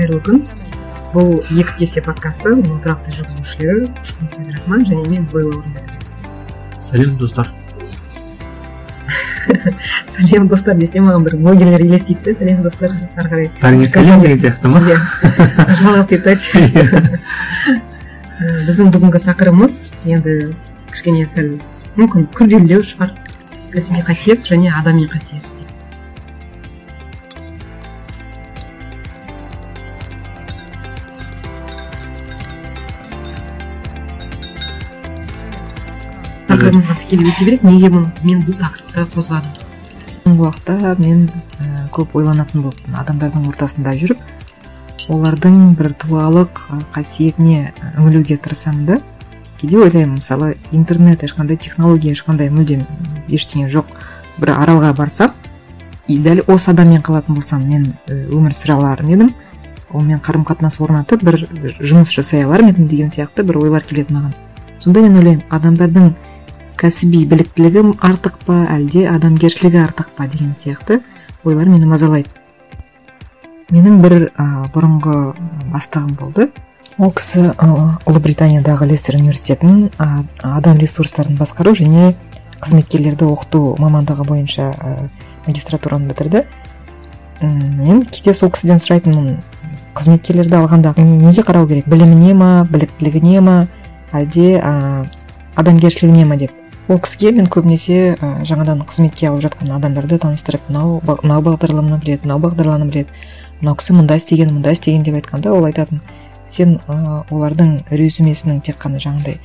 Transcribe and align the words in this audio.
қайырлы 0.00 0.20
күн 0.24 0.44
бұл 1.12 1.40
екі 1.60 1.74
кесе 1.82 2.00
подкасты 2.00 2.54
оның 2.54 2.78
тұрақты 2.84 3.12
жүргізушілері 3.18 3.88
ұшқын 4.00 4.86
және 4.88 5.02
мен 5.10 5.26
белла 5.32 5.58
орынбетова 5.58 6.80
сәлем 6.86 7.16
достар. 7.20 7.50
Сәлем 10.14 10.48
достар 10.48 10.78
десе 10.78 11.02
маған 11.04 11.26
бір 11.26 11.36
блогерлер 11.42 11.84
елестейді 11.84 12.30
да 12.30 12.36
сәлем 12.38 12.62
достар 12.64 12.94
ары 12.94 13.28
қарай 13.28 13.50
бәріңе 13.60 13.90
сәлем 13.92 14.24
деген 14.24 14.40
сияқты 14.40 14.72
ма 14.72 14.80
иә 14.86 14.96
жалғас 15.82 16.08
біздің 18.40 18.88
бүгінгі 18.94 19.20
тақырыбымыз 19.26 19.80
енді 20.08 20.54
кішкене 20.94 21.26
сәл 21.28 21.58
мүмкін 22.00 22.30
күрделілеу 22.32 22.86
шығар 22.94 23.12
кәсіби 23.74 24.06
қасиет 24.06 24.48
және 24.48 24.72
адами 24.72 25.04
қасиет. 25.10 25.49
Тікелей 37.20 37.32
өте 37.32 37.44
берейік 37.44 37.62
неге 37.64 37.90
мен 38.24 38.40
бұл 38.44 38.56
тақырыпты 38.56 39.04
қозғадым. 39.14 39.52
Соңғы 40.24 40.44
уақытта 40.46 40.94
мен 41.00 41.26
і 41.60 41.66
көп 41.92 42.14
ойланатын 42.16 42.62
болыппын. 42.64 42.94
Адамдардың 42.96 43.48
ортасында 43.50 43.94
жүріп 44.00 44.20
олардың 45.10 45.74
бір 45.76 45.92
тұлғалық 46.00 46.62
қасиетіне 46.94 47.72
үңілуге 47.98 48.38
тырысамын 48.40 48.86
да. 48.86 48.98
Кейде 49.60 49.78
ойлаймын 49.78 50.16
мысалы 50.20 50.56
интернет 50.72 51.24
ешқандай 51.24 51.58
технология 51.58 52.14
ешқандай 52.14 52.50
мүлдем 52.50 52.86
ештеңе 53.28 53.68
жоқ. 53.68 53.92
Бір 54.38 54.54
аралға 54.56 54.94
барсам 54.96 55.34
и 56.08 56.18
дәл 56.18 56.44
осы 56.48 56.70
адаммен 56.72 57.02
қалатын 57.02 57.34
болсам 57.36 57.68
мен 57.68 57.92
өмір 58.08 58.56
сүре 58.56 58.78
алар 58.78 59.02
ма 59.02 59.12
едім? 59.12 59.34
Онымен 59.90 60.22
қарым 60.24 60.46
қатынас 60.46 60.80
орнатып 60.80 61.24
бір 61.26 61.42
жұмыс 61.80 62.14
жасай 62.14 62.44
алар 62.46 62.62
ма 62.62 62.72
едім 62.72 62.88
деген 62.88 63.10
сияқты 63.10 63.42
бір 63.44 63.58
ойлар 63.64 63.84
келеді 63.84 64.14
маған. 64.14 64.34
Сонда 64.80 65.02
мен 65.02 65.16
ойлаймын 65.18 65.44
адамдардың 65.50 66.14
кәсіби 66.80 67.26
біліктілігі 67.28 67.82
артық 68.00 68.38
па 68.46 68.62
әлде 68.72 69.04
адамгершілігі 69.10 69.82
артық 69.82 70.14
па 70.16 70.26
деген 70.32 70.54
сияқты 70.56 71.02
ойлар 71.44 71.68
мені 71.68 71.84
мазалайды. 71.90 72.30
Менің 73.70 74.00
бір 74.00 74.14
ә, 74.32 74.46
бұрынғы 74.72 75.16
бастығым 75.70 76.14
болды. 76.18 76.48
Ол 76.98 77.12
кісі 77.16 77.50
ә, 77.52 77.68
ұлыбританиядағы 78.08 78.88
лестер 78.88 79.18
университетінің 79.20 79.90
ә, 80.00 80.08
адам 80.56 80.80
ресурстарын 80.80 81.36
басқару 81.38 81.74
және 81.76 82.14
қызметкерлерді 82.64 83.28
оқыту 83.28 83.76
мамандығы 83.80 84.26
бойынша 84.26 84.70
ә, 84.72 84.94
магистратураны 85.46 86.10
бітірді. 86.10 86.46
Мен 87.40 88.02
кейде 88.08 88.34
сол 88.34 88.50
кісіден 88.52 88.80
сұрайтынмын 88.80 89.36
қызметкерлерді 89.96 90.58
алғанда 90.60 90.94
не, 90.98 91.18
неге 91.28 91.44
қарау 91.44 91.68
керек? 91.68 91.88
Біліміне 91.88 92.34
ма 92.34 92.50
біліктілігіне 92.72 93.44
ма? 93.44 93.58
Әлде 94.12 94.56
ә, 94.58 95.06
адамгершілігіне 95.60 96.26
ма 96.26 96.40
деп. 96.40 96.59
Ол 96.90 96.98
кісіге 96.98 97.30
мен 97.36 97.46
көбінесе 97.46 98.16
ә, 98.18 98.28
жаңадан 98.42 98.82
қызметке 98.82 99.28
алып 99.28 99.44
жатқан 99.44 99.70
адамдарды 99.76 100.18
таныстырып 100.18 100.64
мынау 100.68 100.98
мынау 101.06 101.44
бағдарламаны 101.46 102.00
біледі 102.02 102.26
мынау 102.26 102.42
бағдарламаны 102.42 102.90
біледі. 102.90 103.14
Мынау 103.60 103.76
кісі 103.78 103.94
мында 103.94 104.16
істеген 104.18 104.50
мында 104.56 104.72
істеген 104.74 105.04
деп 105.06 105.20
айтқанда 105.20 105.52
ол 105.54 105.68
айтатын 105.68 106.00
сен 106.50 106.80
ә, 106.88 107.22
олардың 107.30 107.76
резюмесінің 107.94 108.58
тек 108.66 108.80
қана 108.82 108.98
жаңағыдай 108.98 109.38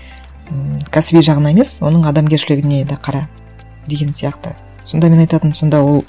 кәсіби 0.90 1.22
жағына 1.26 1.54
емес 1.54 1.78
оның 1.86 2.10
адамгершілігіне 2.10 2.84
де 2.90 2.98
қара 2.98 3.28
деген 3.86 4.10
сияқты. 4.18 4.56
Сонда 4.86 5.10
мен 5.10 5.20
айтатын 5.20 5.54
сонда 5.54 5.84
ол 5.84 6.04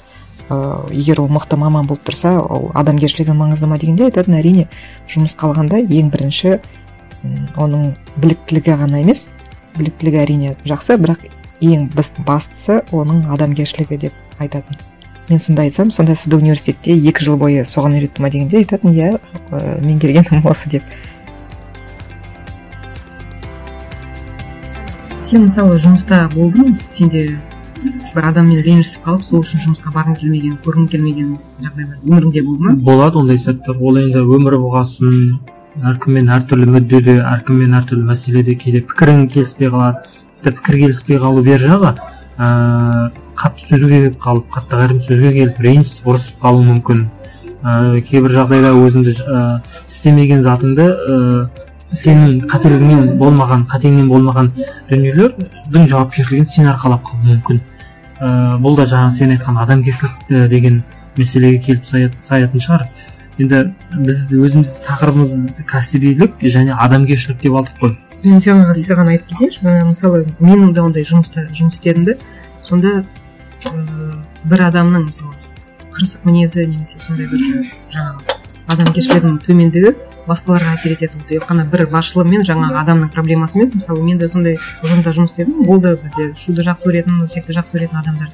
ыыы 0.49 0.93
егер 0.95 1.21
ол 1.21 1.29
мықты 1.29 1.57
маман 1.57 1.85
болып 1.85 2.05
тұрса 2.07 2.37
ол 2.41 2.71
адамгершілігі 2.73 3.37
маңызды 3.37 3.69
ма 3.69 3.77
дегенде 3.77 4.09
айтатын 4.09 4.39
әрине 4.39 4.69
жұмысқа 5.09 5.51
алғанда 5.51 5.81
ең 5.85 6.09
бірінші 6.13 6.59
оның 7.57 7.91
біліктілігі 8.17 8.77
ғана 8.79 9.01
емес 9.01 9.27
біліктілігі 9.77 10.21
әрине 10.23 10.55
жақсы 10.67 10.97
бірақ 11.01 11.25
ең 11.61 11.87
бас- 11.95 12.13
бастысы 12.25 12.81
оның 12.91 13.25
адамгершілігі 13.33 13.97
деп 14.07 14.13
айтатын. 14.39 14.77
Мен 15.29 15.39
сонда 15.39 15.63
айтсам 15.63 15.91
сонда 15.91 16.15
сізді 16.15 16.37
университетте 16.37 16.93
екі 16.95 17.25
жыл 17.25 17.37
бойы 17.37 17.65
соған 17.67 17.97
үйретті 17.97 18.21
ма 18.23 18.29
дегенде 18.31 18.61
айтатын 18.61 18.93
иә 18.93 19.09
ә, 19.51 19.79
меңгергенім 19.83 20.45
осы 20.47 20.69
деп. 20.69 20.83
Сен 25.27 25.43
мысалы 25.43 25.81
жұмыста 25.83 26.29
болдың 26.31 26.77
сенде 26.89 27.25
бір 28.13 28.29
адаммен 28.29 28.61
ренжісіп 28.63 29.03
қалып 29.03 29.25
сол 29.27 29.43
үшін 29.43 29.65
жұмысқа 29.65 29.91
барғың 29.91 30.15
келмеген 30.21 30.55
көргің 30.63 30.87
келмеген 30.93 31.35
жағдайлар 31.65 31.99
өміріңде 32.05 32.43
болды 32.47 32.63
ма? 32.63 32.75
Болады 32.87 33.19
ондай 33.19 33.37
сәттер. 33.37 33.75
Ол 33.81 33.99
енді 33.99 34.23
өмір 34.23 34.55
болған 34.63 34.87
соң 34.87 35.11
әркіммен 35.85 36.29
әртүрлі 36.33 36.67
мүддеде 36.73 37.17
әркіммен 37.21 37.75
әртүрлі 37.77 38.07
мәселеде 38.09 38.55
кейде 38.57 38.81
пікірің 38.89 39.27
келіспей 39.33 39.69
қалады 39.69 40.01
тіпті 40.43 40.57
пікір 40.57 40.79
келіспей 40.83 41.19
қалу 41.21 41.43
бер 41.45 41.61
жағы 41.61 41.93
ыыы 42.37 43.09
қатты 43.37 43.67
сөзге 43.69 44.01
келіп 44.01 44.17
қалып 44.21 44.49
қатты 44.53 44.79
қайырым 44.79 44.99
сөзге 45.05 45.31
келіп 45.35 45.61
ренжісіп 45.61 46.09
ұрысып 46.09 46.41
қалуы 46.41 46.65
мүмкін. 46.71 47.03
Ыыы 47.61 48.01
кейбір 48.05 48.33
жағдайда 48.33 48.73
өзіңді 48.77 49.13
ыыы 49.21 49.61
істемеген 49.85 50.41
затыңды 50.45 50.87
ыыы 50.87 51.47
сенің 51.93 52.47
қателігіңнен 52.49 53.17
болмаған 53.21 53.65
қатеңнен 53.71 54.09
болмаған 54.09 54.51
дүниелердің 54.89 55.87
жауапкершілігін 55.93 56.49
сен 56.49 56.71
арқалап 56.73 57.05
қалуы 57.05 57.35
мүмкін. 57.35 57.61
Ыыы 58.21 58.57
бұл 58.65 58.77
да 58.77 58.87
жаңағы 58.89 59.17
сен 59.19 59.35
айтқан 59.37 59.61
адамгершілік 59.63 60.49
деген 60.49 60.81
мәселеге 61.17 61.61
келіп 61.65 61.85
саят- 61.85 62.19
саятын 62.21 62.59
шығар. 62.59 62.87
Енді 63.37 63.61
біз 63.93 64.23
өзіміз 64.33 64.73
тақырыбымыз 64.85 65.63
кәсібилік 65.69 66.41
және 66.41 66.75
адамгершілік 66.77 67.41
деп 67.43 67.57
алдық 67.61 67.81
қой. 67.81 67.95
Мен 68.23 68.41
жаңағы 68.41 68.75
саған 68.81 69.11
айтып 69.13 69.33
кетейінші 69.33 69.87
мысалы 69.91 70.25
мен 70.39 70.73
де 70.73 70.81
ондай 70.81 71.05
жұмыста 71.05 71.45
жұмыс 71.53 71.77
істедім 71.77 72.07
де 72.09 72.17
сонда 72.65 73.03
ыыы 73.69 74.17
бір 74.49 74.65
адамның 74.71 75.07
мысалы 75.11 75.33
қырсық 75.93 76.25
мінезі 76.25 76.65
немесе 76.65 76.99
сондай 77.03 77.29
бір 77.29 77.45
жаңағы 77.93 78.37
адамгершілігінің 78.73 79.37
төмендігі 79.45 79.93
басқаларға 80.27 80.73
әсер 80.75 80.93
етеді 80.93 81.17
ол 81.17 81.25
тек 81.27 81.45
қана 81.47 81.65
бір 81.71 81.87
басшылы 81.91 82.25
мен 82.27 82.43
жаңағы 82.47 82.77
адамның 82.81 83.09
проблемасы 83.15 83.57
емес. 83.57 83.73
Мысалы 83.73 84.03
мен 84.03 84.19
де 84.19 84.27
сондай 84.29 84.57
ұжымда 84.83 85.13
жұмыс 85.15 85.33
істедім. 85.33 85.63
Болды 85.65 85.95
бізде 86.03 86.33
шуды 86.37 86.65
жақсы 86.67 86.87
көретін 86.89 87.23
өсекті 87.25 87.55
жақсы 87.57 87.77
көретін 87.77 88.01
адамдар. 88.01 88.29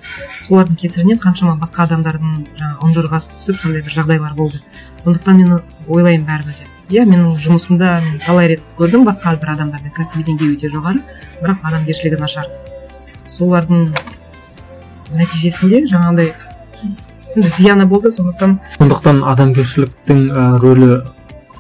Солардың 0.48 0.80
кесірінен 0.82 1.22
қаншама 1.24 1.56
басқа 1.62 1.86
адамдардың 1.88 2.48
жаңағы 2.60 2.90
ұнжырғасы 2.90 3.34
түсіп 3.38 3.62
сондай 3.62 3.86
бір 3.86 3.98
жағдайлар 3.98 4.34
болды. 4.36 4.62
Сондықтан 5.04 5.38
мен 5.38 5.62
ойлаймын 5.88 6.28
бәрібір 6.28 6.58
де. 6.60 6.70
Иә 6.94 7.06
менің 7.08 7.38
жұмысымда 7.40 7.94
мен 8.04 8.20
талай 8.26 8.50
рет 8.54 8.64
көрдім 8.78 9.06
басқа 9.08 9.38
бір 9.40 9.54
адамдарды. 9.56 9.94
Кәсіби 9.96 10.26
деңгейі 10.28 10.58
өте 10.58 10.70
жоғары 10.74 11.00
бірақ 11.42 11.64
адамгершілігі 11.64 12.20
нашар. 12.20 12.50
Солардың 13.28 13.88
нәтижесінде 15.14 15.86
жаңағыдай 15.90 16.34
енді 17.36 17.52
зияны 17.58 17.88
болды. 17.88 18.12
Сондықтан 18.12 18.60
сондықтан 18.78 19.24
адамгершіліктің 19.32 20.24
рөлі 20.62 20.92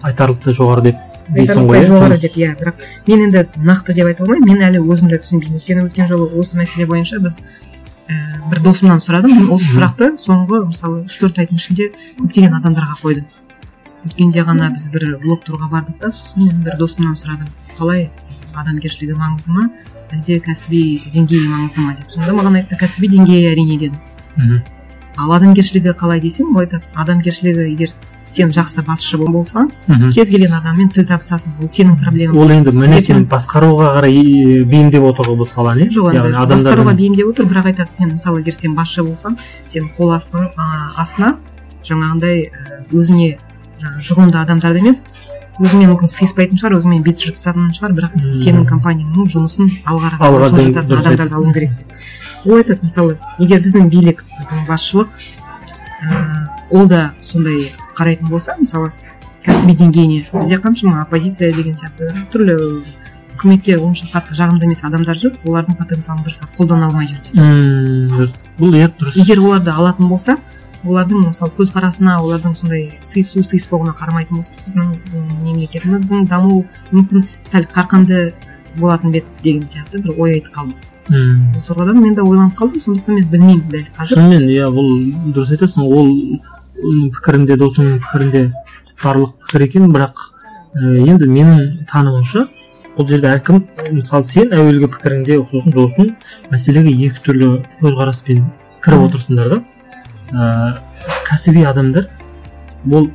айтарлықтай 0.04 0.54
жоғары 0.58 0.84
деп 0.90 0.98
дейсің 1.34 1.68
ғой 1.70 1.80
иә 1.80 1.88
жоғары 1.90 2.18
деп 2.22 2.38
иә 2.38 2.54
бірақ 2.60 2.82
мен 3.08 3.22
енді 3.28 3.46
нақты 3.58 3.94
деп 3.96 4.10
айта 4.10 4.24
алмаймын. 4.24 4.50
Мен 4.50 4.66
әлі 4.68 4.82
өзім 4.84 5.10
де 5.12 5.20
түсінбеймін. 5.24 5.60
Өйткені 5.62 5.86
өткен 5.88 6.08
жолы 6.12 6.28
осы 6.40 6.58
мәселе 6.60 6.86
бойынша 6.90 7.20
біз 7.24 7.40
ііі 8.10 8.50
бір 8.52 8.60
досымнан 8.66 9.00
сұрадым. 9.00 9.48
Осы 9.50 9.70
Мгм. 9.70 9.78
сұрақты 9.78 10.10
соңғы 10.20 10.60
мысалы 10.68 11.06
үш 11.08 11.18
төрт 11.22 11.40
айдың 11.40 11.56
ішінде 11.62 11.90
көптеген 12.20 12.58
адамдарға 12.60 12.98
қойдым. 13.00 13.26
Өткенде 14.04 14.44
ғана 14.44 14.70
біз 14.76 14.90
бір 14.92 15.18
блог 15.24 15.46
турға 15.48 15.70
бардық 15.72 16.00
та 16.02 16.12
сосын 16.12 16.50
мен 16.50 16.64
бір 16.68 16.76
досымнан 16.78 17.16
сұрадым. 17.16 17.48
Қалай? 17.80 18.10
Адамгершілігі 18.54 19.16
маңызды 19.16 19.50
ма? 19.56 19.70
Әлде 20.12 20.42
кәсіби 20.44 20.82
деңгейі 21.16 21.48
маңызды 21.48 21.82
ма 21.82 21.96
деп 21.98 22.12
сонда 22.12 22.36
маған 22.36 22.60
айтты 22.60 22.78
кәсіби 22.78 23.08
деңгейі 23.16 23.48
әрине 23.56 23.80
деді. 23.80 23.96
Мхм. 24.36 24.60
ал 25.18 25.32
адамгершілігі 25.32 25.94
қалай 25.98 26.20
десем 26.20 26.56
ол 26.56 26.62
айтады. 26.62 26.84
Адамгершілігі 26.94 27.72
егер 27.72 27.92
сен 28.34 28.52
жақсы 28.54 28.84
басшы 28.88 29.18
болсаң 29.22 29.70
мхм. 29.88 30.12
кез 30.16 30.30
келген 30.30 30.54
адаммен 30.58 30.90
тіл 30.94 31.06
табысасың 31.10 31.60
ол 31.62 31.70
сенің 31.70 31.98
проблемаң 32.02 32.38
ол 32.38 32.54
енді 32.54 33.02
сен 33.06 33.26
басқаруға 33.30 33.94
қарай 34.00 34.64
бейімдеп 34.66 35.06
отыр 35.12 35.30
ғой 35.32 35.40
бұл 35.44 35.50
саланы 35.50 35.90
жоқ 35.94 36.10
енді 36.14 36.34
яғни 36.34 36.54
басқаруға 36.54 36.96
бейімдеп 36.98 37.34
отыр 37.34 37.50
бірақ 37.52 37.72
айтады 37.72 37.98
сен 37.98 38.14
мысалы 38.16 38.42
егер 38.42 38.58
сен 38.58 38.74
басшы 38.76 39.06
болсаң 39.06 39.38
сен 39.68 39.90
қол 39.98 40.16
астың 40.18 40.50
астына 40.98 41.36
жаңағындай 41.88 42.48
ә, 42.48 42.82
өзіне 42.94 43.38
жұғымды 44.02 44.40
адамдарды 44.40 44.82
емес 44.82 45.06
өзіңмен 45.62 45.92
мүмкін 45.92 46.10
сыйыспайтын 46.10 46.58
шығар 46.58 46.78
өзіңмен 46.80 47.04
бет 47.06 47.20
жыртысатын 47.22 47.70
шығар 47.78 47.94
бірақ 47.98 48.16
Мм. 48.18 48.38
сенің 48.42 48.66
компанияңның 48.70 49.30
жұмысын 49.36 49.70
алға 49.86 50.16
қарай 50.16 50.50
жылжытатын 50.50 50.98
адамдарды 50.98 51.38
алуың 51.38 51.54
керек 51.54 51.76
деп 51.78 52.48
ол 52.48 52.58
айтады 52.58 52.80
мысалы 52.88 53.18
егер 53.38 53.62
біздің 53.62 53.92
билік 53.94 54.24
біздің 54.40 54.66
басшылық 54.70 55.14
ыыы 56.10 56.80
ол 56.80 56.88
да 56.90 57.12
сондай 57.22 57.74
қарайтын 57.98 58.30
болса 58.30 58.56
мысалы 58.60 58.92
кәсіби 59.46 59.78
деңгейіне 59.82 60.26
бізде 60.32 60.60
қаншама 60.64 61.04
оппозиция 61.04 61.54
деген 61.54 61.76
сияқты 61.76 62.12
түрлі 62.34 62.58
үкіметке 63.34 63.78
онша 63.82 64.08
қатты 64.12 64.38
жағымды 64.38 64.68
емес 64.70 64.84
адамдар 64.88 65.18
жүр 65.20 65.38
олардың 65.48 65.78
потенциалын 65.80 66.24
дұрыстап 66.24 66.54
қолдана 66.58 66.90
алмай 66.90 67.10
жүр 67.10 67.20
дұрыс. 68.14 68.36
бұл 68.60 68.78
иә 68.78 68.92
дұрыс. 69.00 69.18
Егер 69.20 69.42
оларды 69.44 69.72
алатын 69.74 70.08
болса 70.08 70.38
олардың 70.84 71.28
мысалы 71.30 71.52
көзқарасына 71.58 72.18
олардың 72.22 72.56
сондай 72.60 72.88
сыйысу 73.04 73.44
сыйыспауына 73.44 73.96
қарамайтын 73.98 74.40
болсақ 74.40 74.64
біздің 74.68 75.36
мемлекетіміздің 75.44 76.26
дамуы 76.30 76.64
мүмкін. 76.92 77.28
Сәл 77.48 77.68
қарқынды 77.74 78.34
болатын 78.78 79.12
бе 79.12 79.24
еді 79.24 79.44
деген 79.44 79.68
сияқты 79.68 80.04
бір 80.04 80.18
ой 80.18 80.40
айтып 80.40 80.54
қалдым. 80.56 80.76
Ммм. 81.10 81.48
Бұл 81.56 81.64
тұрғыдан 81.68 82.00
мен 82.00 82.16
де 82.16 82.24
ойланып 82.24 82.58
қалдым 82.60 82.84
сондықтан 82.84 83.16
мен 83.16 83.30
білмеймін 83.32 83.64
дәл 83.72 83.88
қазір. 83.96 84.20
Шынымен 84.20 84.46
иә 84.52 84.70
бұл 84.72 84.92
дұрыс 85.36 85.56
айтасың. 85.56 85.88
Ол 85.88 86.14
оның 86.84 87.10
пікірінде 87.16 87.58
досыңның 87.62 88.00
пікірінде 88.04 88.44
барлық 89.04 89.34
пікір 89.44 89.66
екен. 89.68 89.88
Бірақ 89.94 90.24
ә, 90.76 90.96
енді 91.08 91.30
менің 91.30 91.86
тануымша 91.90 92.48
бұл 92.98 93.08
жерде 93.10 93.32
әркім 93.34 93.64
мысалы 93.98 94.28
сен 94.30 94.54
әуелгі 94.54 94.90
пікіріңде 94.94 95.40
сосын 95.52 95.74
досың 95.74 96.12
мәселеге 96.52 96.94
екі 97.08 97.24
түрлі 97.26 97.50
көзқараспен 97.82 98.44
кіріп 98.86 99.08
отырсыңдар 99.08 99.56
да. 99.56 99.62
Ә, 100.34 100.44
кәсіби 101.28 101.66
адамдар 101.70 102.10
бұл 102.86 103.10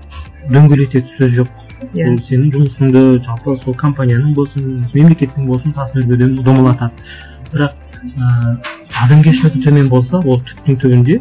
дөңгелетеді 0.48 1.12
сөз 1.16 1.34
жоқ. 1.42 1.64
Иә. 1.94 2.08
Ол 2.08 2.18
сенің 2.24 2.52
жұмысыңды 2.56 3.02
жалпы 3.22 3.54
сол 3.60 3.76
компанияның 3.78 4.32
болсын 4.34 4.80
мемлекеттің 4.94 5.46
болсын 5.46 5.74
өрге 5.76 6.30
домалатады. 6.42 7.06
Бірақ 7.52 7.76
ыыы 8.02 8.56
адамгершілігі 9.04 9.62
төмен 9.62 9.88
болса 9.88 10.18
ол 10.18 10.40
түптің 10.42 10.80
түбінде 10.82 11.20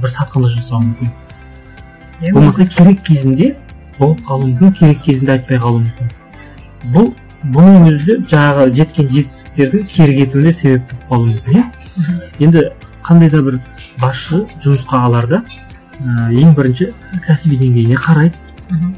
бір 0.00 0.12
сатқындық 0.12 0.56
жасауы 0.56 0.88
мүмкін. 0.88 1.12
Иә, 2.20 2.32
болмаса 2.32 2.66
керек 2.66 3.02
кезінде 3.06 3.52
бұғып 3.98 4.24
қалуы 4.26 4.50
мүмкін 4.52 4.74
керек 4.78 5.02
кезінде 5.04 5.36
айтпай 5.36 5.60
қалуы 5.62 5.84
мүмкін. 5.84 6.10
Бұл 6.94 7.12
бұның 7.54 7.88
өзі 7.90 8.04
де 8.06 8.18
жаңағы 8.32 8.74
жеткен 8.76 9.08
жетістіктердің 9.12 9.86
кері 9.92 10.18
кетуіне 10.20 10.52
себеп 10.52 10.90
болып 10.90 11.08
қалуы 11.10 11.30
мүмкін 11.30 11.60
иә? 11.60 11.64
Енді 12.40 12.66
қандай 13.06 13.30
да 13.30 13.42
бір 13.46 13.60
басшы 14.00 14.44
жұмысқа 14.64 15.04
аларда 15.06 15.42
ә, 16.00 16.28
ең 16.32 16.54
бірінші 16.56 16.90
кәсіби 17.26 17.60
деңгейіне 17.62 17.96
қарайды 18.02 18.34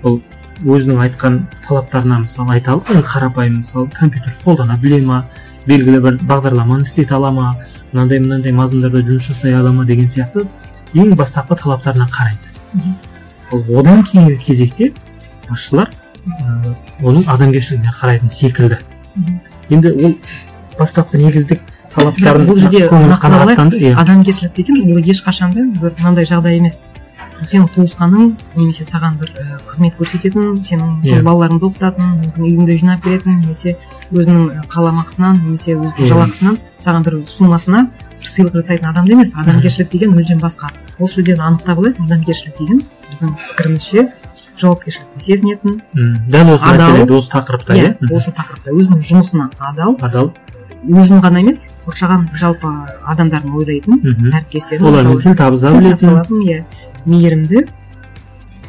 ол 0.03 0.21
өзінің 0.65 1.03
айтқан 1.05 1.43
талаптарына 1.67 2.23
мысалы 2.25 2.57
айталық 2.57 2.91
енді 2.95 3.05
қарапайым 3.07 3.61
мысалы 3.61 3.91
компьютерді 3.95 4.43
қолдана 4.45 4.79
біле 4.81 5.01
ма 5.05 5.21
белгілі 5.67 6.01
бір 6.03 6.19
бағдарламаны 6.31 6.87
істете 6.89 7.15
ала 7.15 7.31
ма 7.31 7.53
мынандай 7.93 8.23
мынандай 8.25 8.57
мазмұндарда 8.57 9.05
жұмыс 9.07 9.29
жасай 9.31 9.55
ала 9.55 9.73
ма 9.73 9.85
деген 9.87 10.09
сияқты 10.11 10.47
ең 10.95 11.15
бастапқы 11.15 11.61
талаптарына 11.63 12.09
қарайды. 12.11 12.55
Ал 13.53 13.65
одан 13.81 14.03
кейінгі 14.05 14.37
кезекте 14.45 14.93
басшылар 15.49 15.91
ә, 16.29 16.75
оның 17.03 17.25
адамгершілігіне 17.29 17.93
қарайтын 18.01 18.31
секілді. 18.31 18.79
Енді 19.71 19.93
ол 19.97 20.15
бастапқы 20.79 21.19
негіздік 21.23 21.61
талаптарын 21.95 22.47
бұл 22.49 22.59
жерде 22.61 22.87
иә. 23.79 23.95
адамгершілік 23.97 24.55
деген 24.55 24.93
ол 24.93 24.99
ешқашан 25.01 25.53
да 25.55 25.65
бір 25.81 25.95
мынандай 25.99 26.27
жағдай 26.29 26.59
емес. 26.59 26.83
Сенің 27.39 27.69
туысқаның 27.71 28.33
немесе 28.57 28.85
саған 28.85 29.17
бір 29.21 29.31
қызмет 29.67 29.95
көрсететін 29.99 30.59
сенің 30.67 31.03
Иә. 31.07 31.21
балаларыңды 31.23 31.69
оқытатын 31.69 32.09
мүмкін 32.19 32.45
үйіңді 32.49 32.77
жинап 32.81 33.05
беретін 33.05 33.41
немесе 33.41 33.77
өзінің 34.11 34.67
қаламақысынан 34.73 35.39
немесе 35.45 35.77
өзінің 35.77 36.03
Иә. 36.03 36.09
жалақысынан 36.13 36.59
саған 36.79 37.05
бір 37.07 37.17
суммасына 37.31 37.89
сыйлық 38.23 38.55
жасайтын 38.59 38.91
адам 38.91 39.07
емес. 39.07 39.35
Адамгершілік 39.39 39.91
деген 39.93 40.15
мүлдем 40.15 40.41
басқа. 40.43 40.71
Осы 40.99 41.23
жерден 41.23 41.41
анықтап 41.41 41.79
алайық 41.79 42.03
адамгершілік 42.07 42.59
деген 42.59 42.83
біздің 43.11 43.33
пікірімізше 43.51 44.05
жауапкершілікті 44.59 45.21
сезінетін 45.23 45.81
М, 45.97 46.15
дәл 46.33 46.53
осы 46.55 46.67
мәселеде 46.75 47.15
осы 47.19 47.31
тақырыпта 47.33 47.77
иә 47.79 47.89
иә? 47.95 48.13
Осы 48.17 48.33
тақырыпта. 48.35 48.75
Өзінің 48.75 49.03
жұмысына 49.07 49.49
адал. 49.59 49.97
Адал. 50.03 50.33
Өзін 50.89 51.21
ғана 51.23 51.41
емес 51.43 51.67
қоршаған 51.87 52.29
жалпы 52.39 52.71
адамдарын 53.11 53.55
ойлайтын 53.59 53.99
әріптестерін 54.35 54.87
олармен 54.91 55.19
тіл 55.23 55.35
табыса 55.39 55.73
білетін? 55.75 56.43
иә. 56.43 56.65
Мейірімді 57.07 57.65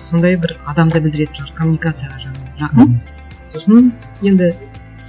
сондай 0.01 0.38
бір 0.42 0.56
адамды 0.65 1.01
білдіретін 1.03 1.51
коммуникацияға 1.57 2.31
жақын. 2.62 2.95
Сосын 3.53 3.92
енді 4.24 4.53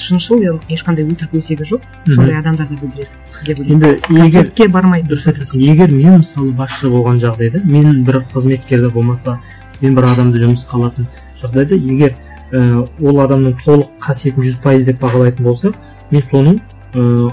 шыншыл 0.00 0.42
ешқандай 0.72 1.04
өтірік 1.04 1.36
өсегі 1.40 1.66
жоқ. 1.68 1.84
Сондай 2.06 2.38
адамдарды 2.40 2.78
білдіреді 2.80 3.10
деп 3.46 3.60
ойлаймын 3.60 4.24
енді 4.24 4.48
егер 4.48 4.70
бармайды 4.72 5.10
дұрыс 5.12 5.28
айтасың. 5.30 5.60
Егер 5.60 5.92
мен 5.92 6.20
мысалы 6.22 6.52
басшы 6.56 6.90
болған 6.90 7.20
жағдайда 7.22 7.62
мен 7.64 8.02
бір 8.04 8.22
қызметкерді 8.32 8.90
болмаса 8.94 9.38
мен 9.80 9.94
бір 9.94 10.10
адамды 10.14 10.42
жұмысқа 10.42 10.78
алатын 10.80 11.08
жағдайда 11.42 11.76
егер 11.76 12.16
ә, 12.52 12.86
ол 13.00 13.20
адамның 13.24 13.56
толық 13.64 13.92
қасиетін 14.02 14.44
жүз 14.44 14.60
пайыз 14.64 14.84
деп 14.88 15.00
бағалайтын 15.04 15.46
болсақ 15.46 15.76
мен 16.10 16.24
соның 16.26 16.60
ыыы 16.94 17.30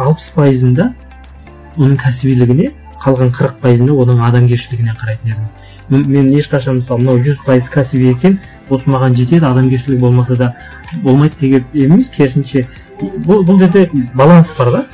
алпыс 0.00 0.30
пайызында 0.34 0.92
оның 1.76 1.98
кәсібилігіне 2.00 2.70
қалған 3.00 3.32
қырық 3.36 3.60
пайызында 3.62 3.96
оның 3.96 4.22
адамгершілігіне 4.28 4.94
қарайтын 5.00 5.34
едім. 5.34 6.06
Мен 6.10 6.28
ешқашан 6.36 6.80
мысалы 6.80 7.02
мынау 7.02 7.22
жүз 7.24 7.40
пайыз 7.46 7.70
кәсіби 7.72 8.10
екен 8.12 8.38
осы 8.70 8.90
маған 8.90 9.16
жетеді 9.18 9.46
адамгершілігі 9.50 10.00
болмаса 10.00 10.36
да 10.36 10.54
болмайды 11.02 11.38
деген 11.40 11.64
емес. 11.74 12.08
керісінше 12.10 12.66
бұл, 13.00 13.44
бұл 13.44 13.58
жерде 13.58 13.90
баланс 14.14 14.54
бар 14.58 14.70
да. 14.72 14.84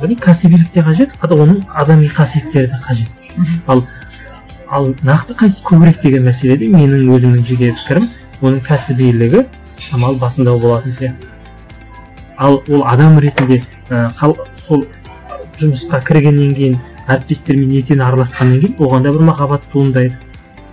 Яғни 0.00 0.16
кәсібилік 0.16 0.70
те 0.72 0.82
қажет 0.82 1.14
оның 1.22 1.62
адами 1.74 2.08
қасиеттері 2.08 2.70
де 2.70 2.80
қажет. 2.86 3.08
Ал 3.66 3.84
ал 4.68 4.94
нақты 5.02 5.34
қайсысы 5.38 5.62
көбірек 5.64 6.00
деген 6.02 6.24
мәселеде 6.26 6.68
менің 6.72 7.10
өзімнің 7.14 7.44
жеке 7.46 7.72
пікірім 7.76 8.08
оның 8.42 8.60
кәсібилігі 8.66 9.44
шамалы 9.78 10.18
басымдау 10.18 10.58
болатын 10.60 10.92
сияқты. 10.92 11.28
Ал 12.36 12.62
ол 12.68 12.84
адам 12.86 13.18
ретінде 13.18 13.62
ә, 13.90 14.10
қал, 14.18 14.36
сол 14.66 14.86
жұмысқа 15.60 16.00
кіргеннен 16.04 16.54
кейін 16.56 16.78
әріптестермен 17.06 17.76
етене 17.78 18.04
араласқаннан 18.06 18.60
кейін 18.62 18.80
оған 18.82 19.06
да 19.06 19.12
бір 19.14 19.26
махаббат 19.28 19.66
туындайды. 19.72 20.18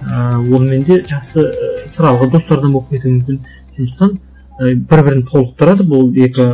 Ыыы 0.01 0.55
онымен 0.55 0.83
де 0.87 1.01
жақсы 1.05 1.43
ә, 1.45 1.70
сыралғы 1.91 2.29
достардан 2.33 2.73
болып 2.73 2.89
кетуі 2.93 3.17
мүмкін. 3.17 3.39
Сондықтан 3.75 4.17
ә, 4.59 4.73
бір 4.75 5.03
бірін 5.07 5.23
толықтырады 5.29 5.85
бұл 5.87 6.11
екі 6.25 6.47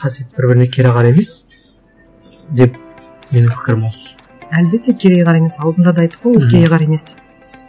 қасиет 0.00 0.34
бір 0.36 0.52
біріне 0.52 0.68
кереғар 0.72 1.10
емес 1.10 1.44
деп 2.50 2.76
менің 3.32 3.52
пікірім 3.54 3.86
осы. 3.90 4.14
Әлбетте 4.54 4.94
кереғар 4.94 5.40
емес. 5.40 5.58
Алдында 5.58 5.94
да 5.94 6.04
айттық 6.04 6.24
қой 6.24 6.38
ол 6.38 6.48
кереғар 6.50 6.84
емес 6.86 7.06
деп. 7.08 7.18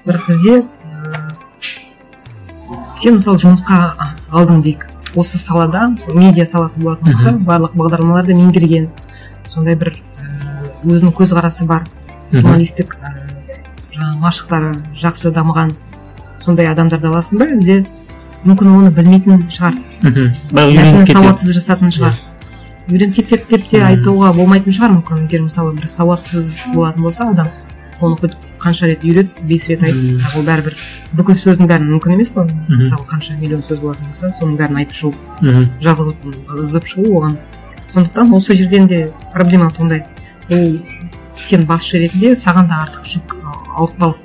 Бірақ 0.06 0.28
бізде 0.30 0.64
сен 3.02 3.18
мысалы 3.20 3.42
жұмысқа 3.42 3.80
алдың 4.32 4.62
дейік. 4.66 4.88
Осы 5.16 5.38
салада 5.40 5.88
мысалы 5.94 6.20
медиа 6.20 6.46
саласы 6.46 6.82
болатын 6.82 7.14
болса 7.14 7.32
барлық 7.40 7.78
бағдарламаларды 7.80 8.36
меңгерген 8.36 8.90
сондай 9.48 9.78
бір 9.80 9.94
өзінің 10.84 11.14
көзқарасы 11.16 11.66
бар 11.70 11.86
журналистік 12.34 12.98
жаңағы 13.96 14.20
машықтары 14.20 14.74
жақсы 15.00 15.32
дамыған 15.32 15.72
сондай 16.46 16.70
адамдарды 16.70 17.10
аласың 17.10 17.42
ба 17.42 17.50
әлде 17.50 17.82
мүмкін 18.46 18.72
оны 18.78 18.92
білмейтін 18.94 19.46
шығар? 19.50 19.78
Мхм. 20.06 21.06
Сауатсыз 21.10 21.56
жасатын 21.58 21.94
шығар. 21.96 22.18
Үйреніп 22.86 23.16
кетеді 23.18 23.50
деп 23.50 23.70
те 23.72 23.82
айтуға 23.82 24.34
болмайтын 24.38 24.76
шығар 24.76 24.94
мүмкін. 25.00 25.26
егер 25.26 25.42
мысалы 25.42 25.74
бір 25.74 25.90
сауатсыз 25.90 26.52
болатын 26.74 27.04
болса 27.04 27.30
адам 27.32 27.50
оны 28.02 28.30
қанша 28.60 28.88
рет 28.88 29.04
үйрет 29.04 29.30
бес 29.42 29.68
рет 29.70 29.84
айт 29.84 29.96
бірақ 29.96 30.38
ол 30.38 30.46
бәрібір 30.46 30.78
бүкіл 31.18 31.38
сөздің 31.42 31.70
бәрін 31.70 31.92
мүмкін 31.96 32.16
емес 32.18 32.32
қой. 32.36 32.50
Мысалы 32.70 33.06
қанша 33.10 33.38
миллион 33.40 33.64
сөз 33.64 33.80
болатын 33.80 34.10
болса 34.10 34.32
соның 34.40 34.58
бәрін 34.60 34.80
айтып 34.82 34.98
шығу. 35.00 35.14
Жазғызып 35.82 36.18
жазып 36.62 36.90
шығу 36.92 37.14
оған. 37.20 37.38
Сондықтан 37.94 38.34
осы 38.36 38.56
жерден 38.56 38.88
де 38.88 39.12
проблема 39.34 39.70
туындайды 39.72 40.06
ол 40.52 40.80
сен 41.38 41.66
басшы 41.66 42.02
ретінде 42.04 42.36
саған 42.36 42.68
да 42.68 42.84
артық 42.86 43.06
жүк 43.06 43.38
ауыртпалық 43.78 44.18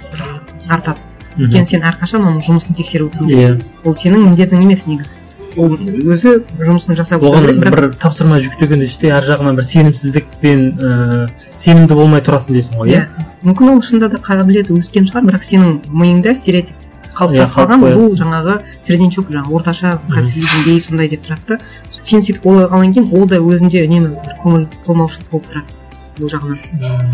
артады. 0.68 0.98
Өйткені 1.38 1.66
сен 1.66 1.86
әрқашан 1.86 2.26
оның 2.26 2.44
жұмысын 2.46 2.76
тексеріп 2.78 3.10
отыру 3.10 3.28
иә. 3.30 3.56
Керек 3.56 3.86
ол 3.86 3.96
сенің 3.96 4.26
міндетің 4.28 4.64
емес 4.64 4.86
негізі. 4.86 5.16
Ол 5.58 5.74
өзі 5.74 6.36
жұмысын 6.60 6.94
жасап 6.98 7.24
оған 7.26 7.48
бір 7.58 7.88
тапсырма 7.98 8.38
жүктегенде 8.42 8.86
іште 8.86 9.10
ар 9.14 9.26
жағынан 9.26 9.58
бір 9.58 9.66
сенімсіздікпен 9.66 10.60
ііі 10.78 11.24
сенімді 11.58 11.96
болмай 11.98 12.22
тұрасың 12.22 12.54
дейсің 12.54 12.78
ғой 12.78 12.92
иә. 12.94 13.00
иә? 13.08 13.26
Мүмкін 13.48 13.72
ол 13.74 13.82
шынында 13.82 14.12
да 14.14 14.22
қабілеті 14.22 14.76
өскен 14.78 15.10
шығар 15.10 15.26
бірақ 15.26 15.48
сенің 15.48 15.74
миыңда 15.90 16.36
стереотип 16.38 16.86
қалыптасып 17.18 17.56
Иә, 17.56 17.66
қалған 17.66 17.82
бұл 17.98 18.14
жаңағы 18.20 18.56
среднячок 18.86 19.32
жаңағы 19.34 19.56
орташа 19.58 19.96
кәсіби 20.06 20.46
деңгей 20.46 20.80
сондай 20.84 21.10
деп 21.10 21.26
тұрады 21.26 21.56
да 21.56 21.58
сен 22.06 22.22
сөйтіп 22.22 22.46
ойлағаннан 22.46 22.94
кейін 22.94 23.10
ол 23.18 23.26
да 23.28 23.40
өзінде 23.42 23.82
үнемі 23.88 24.14
бір 24.14 24.38
көңіл 24.44 24.66
толмаушылық 24.86 25.30
болып 25.34 25.50
тұрады. 25.50 25.79
Бұл 26.20 26.30
жағынан 26.34 26.58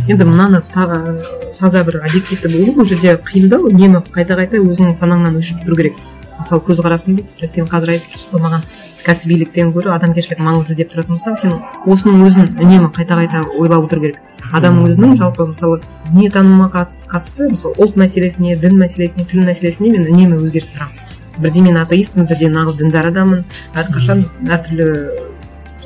енді 0.09 0.25
мынаны 0.29 0.63
та- 0.73 1.17
таза 1.59 1.85
бір 1.85 2.03
объективті 2.03 2.51
болу 2.53 2.75
бұл 2.81 2.89
жерде 2.91 3.17
қиындау 3.31 3.71
үнемі 3.71 4.03
қайта 4.13 4.37
қайта 4.37 4.61
өзіңнің 4.61 4.95
санаңнан 4.99 5.39
өшіп 5.41 5.65
тұру 5.65 5.77
керек. 5.77 5.97
Мысалы 6.37 6.61
көзқарасыңды 6.67 7.25
тіпті 7.25 7.49
сен 7.49 7.65
қазір 7.65 7.95
айтып 7.95 8.13
тұрсың 8.13 8.33
ғой 8.35 8.43
маған 8.45 8.65
кәсібиліктен 9.07 9.71
гөрі 9.73 9.89
адамгершілік 9.95 10.41
маңызды 10.45 10.75
деп 10.77 10.91
тұратын 10.93 11.17
болсаң 11.17 11.39
сен 11.41 11.55
осының 11.87 12.27
өзін 12.27 12.51
үнемі 12.61 12.91
қайта 12.93 13.17
қайта 13.17 13.41
ойлап 13.57 13.87
отыру 13.87 14.03
керек. 14.03 14.19
Адамның 14.53 14.91
өзінің 14.91 15.17
жалпы 15.17 15.47
мысалы 15.49 15.81
дүниетанымға 16.11 16.69
қатыс- 16.75 17.07
қатысты 17.09 17.49
мысалы 17.55 17.75
ұлт 17.81 17.97
мәселесіне 17.97 18.59
дін 18.61 18.77
мәселесіне 18.83 19.25
тіл 19.31 19.47
мәселесіне 19.49 19.91
мен 19.97 20.05
үнемі 20.11 20.43
өзгеріп 20.43 20.77
тұрамын 20.77 21.17
бірде 21.41 21.61
мен 21.65 21.77
атеистпін 21.77 22.29
бірде 22.29 22.49
нағыз 22.53 22.77
діндар 22.77 23.11
адаммын. 23.11 23.43
Әрқашан 23.75 24.27
әртүрлі 24.45 24.87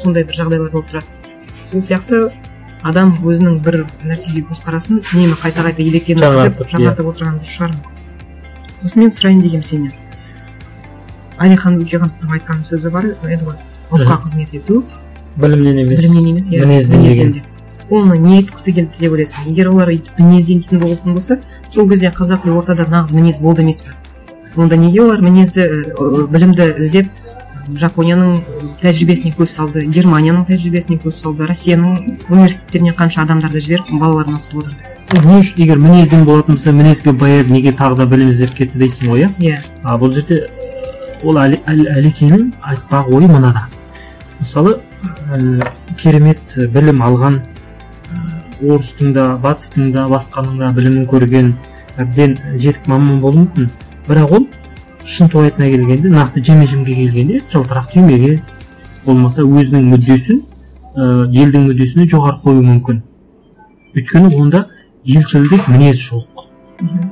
сондай 0.03 0.25
бір 0.25 0.35
жағдайлар 0.43 0.71
болып 0.71 0.91
тұрады. 0.91 1.07
Сол 1.71 1.81
сияқты 1.83 2.31
адам 2.83 3.17
өзінің 3.21 3.59
бір 3.65 3.83
нәрсеге 4.09 4.45
көзқарасын 4.49 5.03
үнемі 5.03 5.37
қайта 5.41 5.65
қайта 5.67 5.83
електеніп 5.85 6.23
жаңартып, 6.25 6.63
өткізіп 6.65 6.79
жаңартып 6.79 7.11
отырған 7.11 7.41
дұрыс 7.41 7.57
шығар 7.57 7.75
сосын 8.81 9.03
мен 9.03 9.13
сұрайын 9.13 9.43
дегенмін 9.45 9.69
сенен 9.69 9.93
әлихан 11.41 11.79
бөкейхановтың 11.81 12.35
айтқан 12.39 12.65
сөзі 12.69 12.93
бар 12.95 13.13
еді 13.29 13.45
ғой 13.51 13.57
ұлтқа 13.91 14.21
қызмет 14.25 14.55
ету 14.57 14.83
білімнен 15.37 15.79
емес 15.85 16.01
білімнен 16.01 16.31
емес 16.33 16.51
иә 16.51 16.65
мінезден 16.65 17.03
деген. 17.03 17.43
оны 17.91 18.19
не 18.19 18.39
айтқысы 18.39 18.73
келді 18.73 19.01
деп 19.01 19.13
ойлайсың. 19.13 19.49
Егер 19.51 19.71
олар 19.71 19.91
өйтіп 19.91 20.19
мінезден 20.19 20.61
дейтін 20.61 20.81
болатын 20.81 21.15
болса 21.15 21.39
сол 21.75 21.89
кезде 21.89 22.11
қазақи 22.15 22.53
ортада 22.55 22.87
нағыз 22.87 23.15
мінез 23.15 23.41
болды 23.41 23.63
емес 23.63 23.83
пе? 23.83 23.95
Онда 24.57 24.77
неге 24.77 25.03
олар 25.03 25.21
мінезді 25.21 25.67
білімді 26.31 26.75
іздеп 26.79 27.09
жапонияның 27.79 28.41
тәжірибесіне 28.83 29.33
көз 29.39 29.53
салды 29.55 29.85
германияның 29.93 30.47
тәжірибесіне 30.49 30.99
көз 31.05 31.19
салды 31.23 31.47
россияның 31.51 32.17
университеттеріне 32.31 32.93
қанша 32.99 33.23
адамдарды 33.25 33.61
жіберіп 33.65 33.93
балаларын 34.01 34.39
оқытып 34.39 34.63
отырды 34.63 35.27
не 35.27 35.39
үшін 35.41 35.63
егер 35.65 35.79
мінезден 35.83 36.25
болатын 36.25 36.55
болса 36.57 36.73
мінезге 36.73 37.13
баяды 37.13 37.53
неге 37.53 37.73
тағы 37.77 37.97
да 38.01 38.07
білім 38.07 38.31
іздеп 38.31 38.55
кетті 38.55 38.79
дейсің 38.79 39.11
ғой 39.11 39.25
иә? 39.25 39.31
Иә. 39.39 39.59
А 39.83 39.97
бұл 39.99 40.13
жерде 40.15 40.39
ә, 40.47 40.49
ол 41.25 41.39
Әли- 41.43 41.61
Әл- 41.67 41.89
әлекеңнің 41.99 42.53
айтпақ 42.63 43.11
ойы 43.11 43.29
мынада 43.29 43.67
мысалы 44.41 44.79
ә, 45.35 45.67
керемет 45.99 46.41
білім 46.57 47.03
алған 47.03 47.41
ә, 47.41 48.23
орыстың 48.63 49.13
да 49.13 49.35
батыстың 49.43 49.93
да 49.93 50.07
басқаның 50.09 50.59
да 50.63 50.73
білімін 50.77 51.07
көрген 51.11 51.53
әбден 51.99 52.39
жетік 52.57 52.87
маман 52.89 53.21
болуы 53.21 53.45
мүмкін. 53.45 53.71
Бірақ 54.07 54.33
ол 54.39 54.47
шынтуайтына 55.11 55.71
келгенде 55.71 56.11
нақты 56.13 56.43
жеме 56.45 56.67
жемге 56.67 56.95
келгенде 56.95 57.41
жылтырақ 57.53 57.91
түймеге 57.95 58.41
болмаса 59.05 59.43
өзінің 59.43 59.89
мүддесін 59.95 60.43
ә, 60.95 61.27
елдің 61.31 61.67
мүддесіне 61.71 62.07
жоғары 62.11 62.41
қоюы 62.45 62.63
мүмкін. 62.67 63.01
Өйткені 63.97 64.35
онда 64.37 64.67
елшілдік 65.05 65.69
мінез 65.69 66.03
жоқ. 66.05 66.47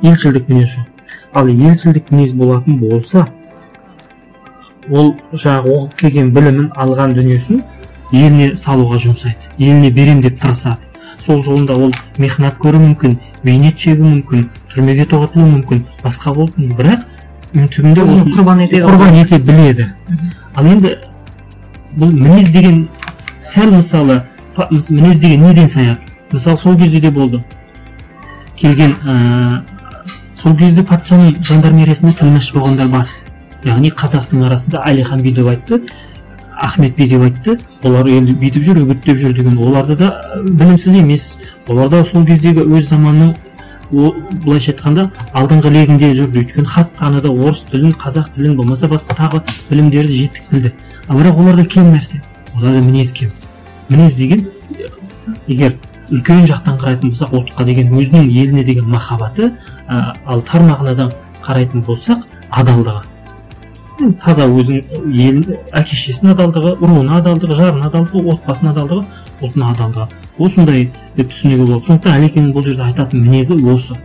Елшілдік 0.02 0.48
мінез 0.48 0.76
жоқ. 0.76 0.86
Ал 1.32 1.48
елшілдік 1.48 2.12
мінез 2.12 2.34
болатын 2.34 2.78
болса 2.78 3.26
ол 4.88 5.14
жаңағы 5.32 5.74
оқып 5.74 5.98
келген 6.02 6.30
білімін 6.32 6.70
алған 6.76 7.14
дүниесін 7.16 7.62
еліне 8.12 8.54
салуға 8.56 9.00
жұмсайды. 9.02 9.50
Еліне 9.58 9.90
берем 9.90 10.22
деп 10.22 10.40
тырысады. 10.40 10.88
Сол 11.18 11.42
жолында 11.42 11.74
ол 11.76 11.92
мехнат 12.16 12.56
көруі 12.62 12.92
мүмкін 12.92 13.18
бейнет 13.44 13.78
шегуі 13.78 14.14
мүмкін 14.14 14.48
түрмеге 14.72 15.08
тоғытылуы 15.10 15.50
мүмкін 15.56 15.84
басқа 16.04 16.32
болуы 16.36 16.54
мүмкін 16.56 16.76
бірақ 16.78 17.06
түбінде 17.66 18.04
өзін 18.04 18.32
құрбан 18.36 18.60
етеді. 18.64 18.82
ғой. 18.82 18.92
құрбан 18.92 19.20
ете 19.20 19.38
біледі. 19.38 19.86
Ал 20.54 20.66
енді 20.66 20.94
бұл 21.98 22.12
мінез 22.12 22.50
деген 22.54 22.88
сәл 23.42 23.72
мысалы 23.74 24.22
мінез 24.90 25.18
деген 25.18 25.42
неден 25.42 25.68
саяды 25.68 25.98
мысалы 26.32 26.56
сол 26.56 26.76
кезде 26.78 27.00
де 27.00 27.10
болды. 27.10 27.42
Келген 28.56 28.94
ә, 29.04 29.62
сол 30.36 30.56
кезде 30.56 30.82
патшаның 30.82 31.42
жандармериясында 31.42 32.12
тілмаш 32.12 32.52
болғандар 32.52 32.88
бар. 32.88 33.08
Яғни 33.64 33.90
қазақтың 33.90 34.46
арасында 34.46 34.84
әлихан 34.86 35.22
би 35.22 35.32
деп 35.32 35.46
айтты 35.48 35.82
ахмет 36.58 36.96
би 36.96 37.06
деп 37.08 37.22
айтты. 37.22 37.58
Олар 37.82 38.06
енді 38.10 38.34
бүйтіп 38.38 38.64
жүр 38.66 38.82
үгіттеп 38.82 39.18
жүр 39.18 39.34
деген. 39.36 39.58
Оларды 39.58 39.96
да 39.96 40.10
білімсіз 40.42 40.96
емес. 40.98 41.36
Олар 41.68 41.88
да 41.88 42.04
сол 42.04 42.26
кездегі 42.26 42.66
өз 42.66 42.88
заманның 42.90 43.34
былайша 43.90 44.72
айтқанда 44.72 45.08
алдыңғы 45.32 45.72
легінде 45.72 46.12
жүрді. 46.14 46.42
Өйткені 46.44 46.68
хат 46.68 46.92
таныды 46.98 47.30
орыс 47.32 47.64
тілін 47.70 47.94
қазақ 47.98 48.32
тілін 48.34 48.56
болмаса 48.56 48.88
басқа 48.88 49.16
тағы 49.16 49.42
білімдерді 49.70 50.18
жетік 50.24 50.50
білді 50.52 50.72
а 51.08 51.16
бірақ 51.16 51.40
оларда 51.40 51.64
кем 51.64 51.92
нәрсе? 51.94 52.22
Оларда 52.54 52.80
мінез 52.80 53.12
кем. 53.12 53.30
Мінез 53.88 54.14
деген 54.14 54.48
егер 55.46 55.78
үлкен 56.10 56.46
жақтан 56.48 56.78
қарайтын 56.80 57.12
болсақ 57.12 57.32
ұлтқа 57.36 57.64
деген 57.64 57.92
өзінің 57.96 58.28
еліне 58.28 58.64
деген 58.64 58.88
махаббаты 58.88 59.52
ә, 59.88 60.14
ал 60.26 60.42
тар 60.42 60.62
мағынадан 60.64 61.12
қарайтын 61.44 61.84
болсақ 61.84 62.26
адалдығы. 62.50 63.02
Таза 64.22 64.46
өзінің 64.46 65.08
елін 65.10 65.56
әке 65.74 65.96
шешесінің 65.96 66.34
адалдығы 66.36 66.74
руына 66.82 67.18
адалдығы 67.18 67.56
жарына 67.58 67.88
адалдығы 67.88 68.34
отбасына 68.34 68.70
адалдығы 68.74 69.02
ұлтына 69.42 69.72
адалдығы. 69.74 70.06
Осындай 70.38 70.84
деп 71.16 71.32
түсінуге 71.32 71.64
болады 71.64 71.88
сондықтан 71.88 72.20
әлекеңнің 72.20 72.52
бұл 72.54 72.66
жерде 72.68 72.86
айтатын 72.86 73.24
мінезі 73.26 73.58
осы. 73.74 73.98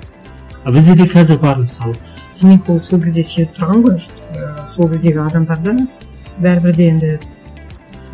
А 0.63 0.71
бізде 0.71 0.95
де 0.97 1.05
қазір 1.09 1.39
бар 1.41 1.61
мысалы 1.61 1.93
демек 2.39 2.69
ол 2.69 2.81
сол 2.81 3.01
кезде 3.03 3.23
сезіп 3.23 3.59
тұрған 3.59 3.83
ғой 3.85 3.99
ә, 3.99 4.65
сол 4.75 4.89
кездегі 4.89 5.21
адамдарда 5.27 5.75
бәрібір 6.41 6.75
де 6.75 6.87
енді 6.89 7.11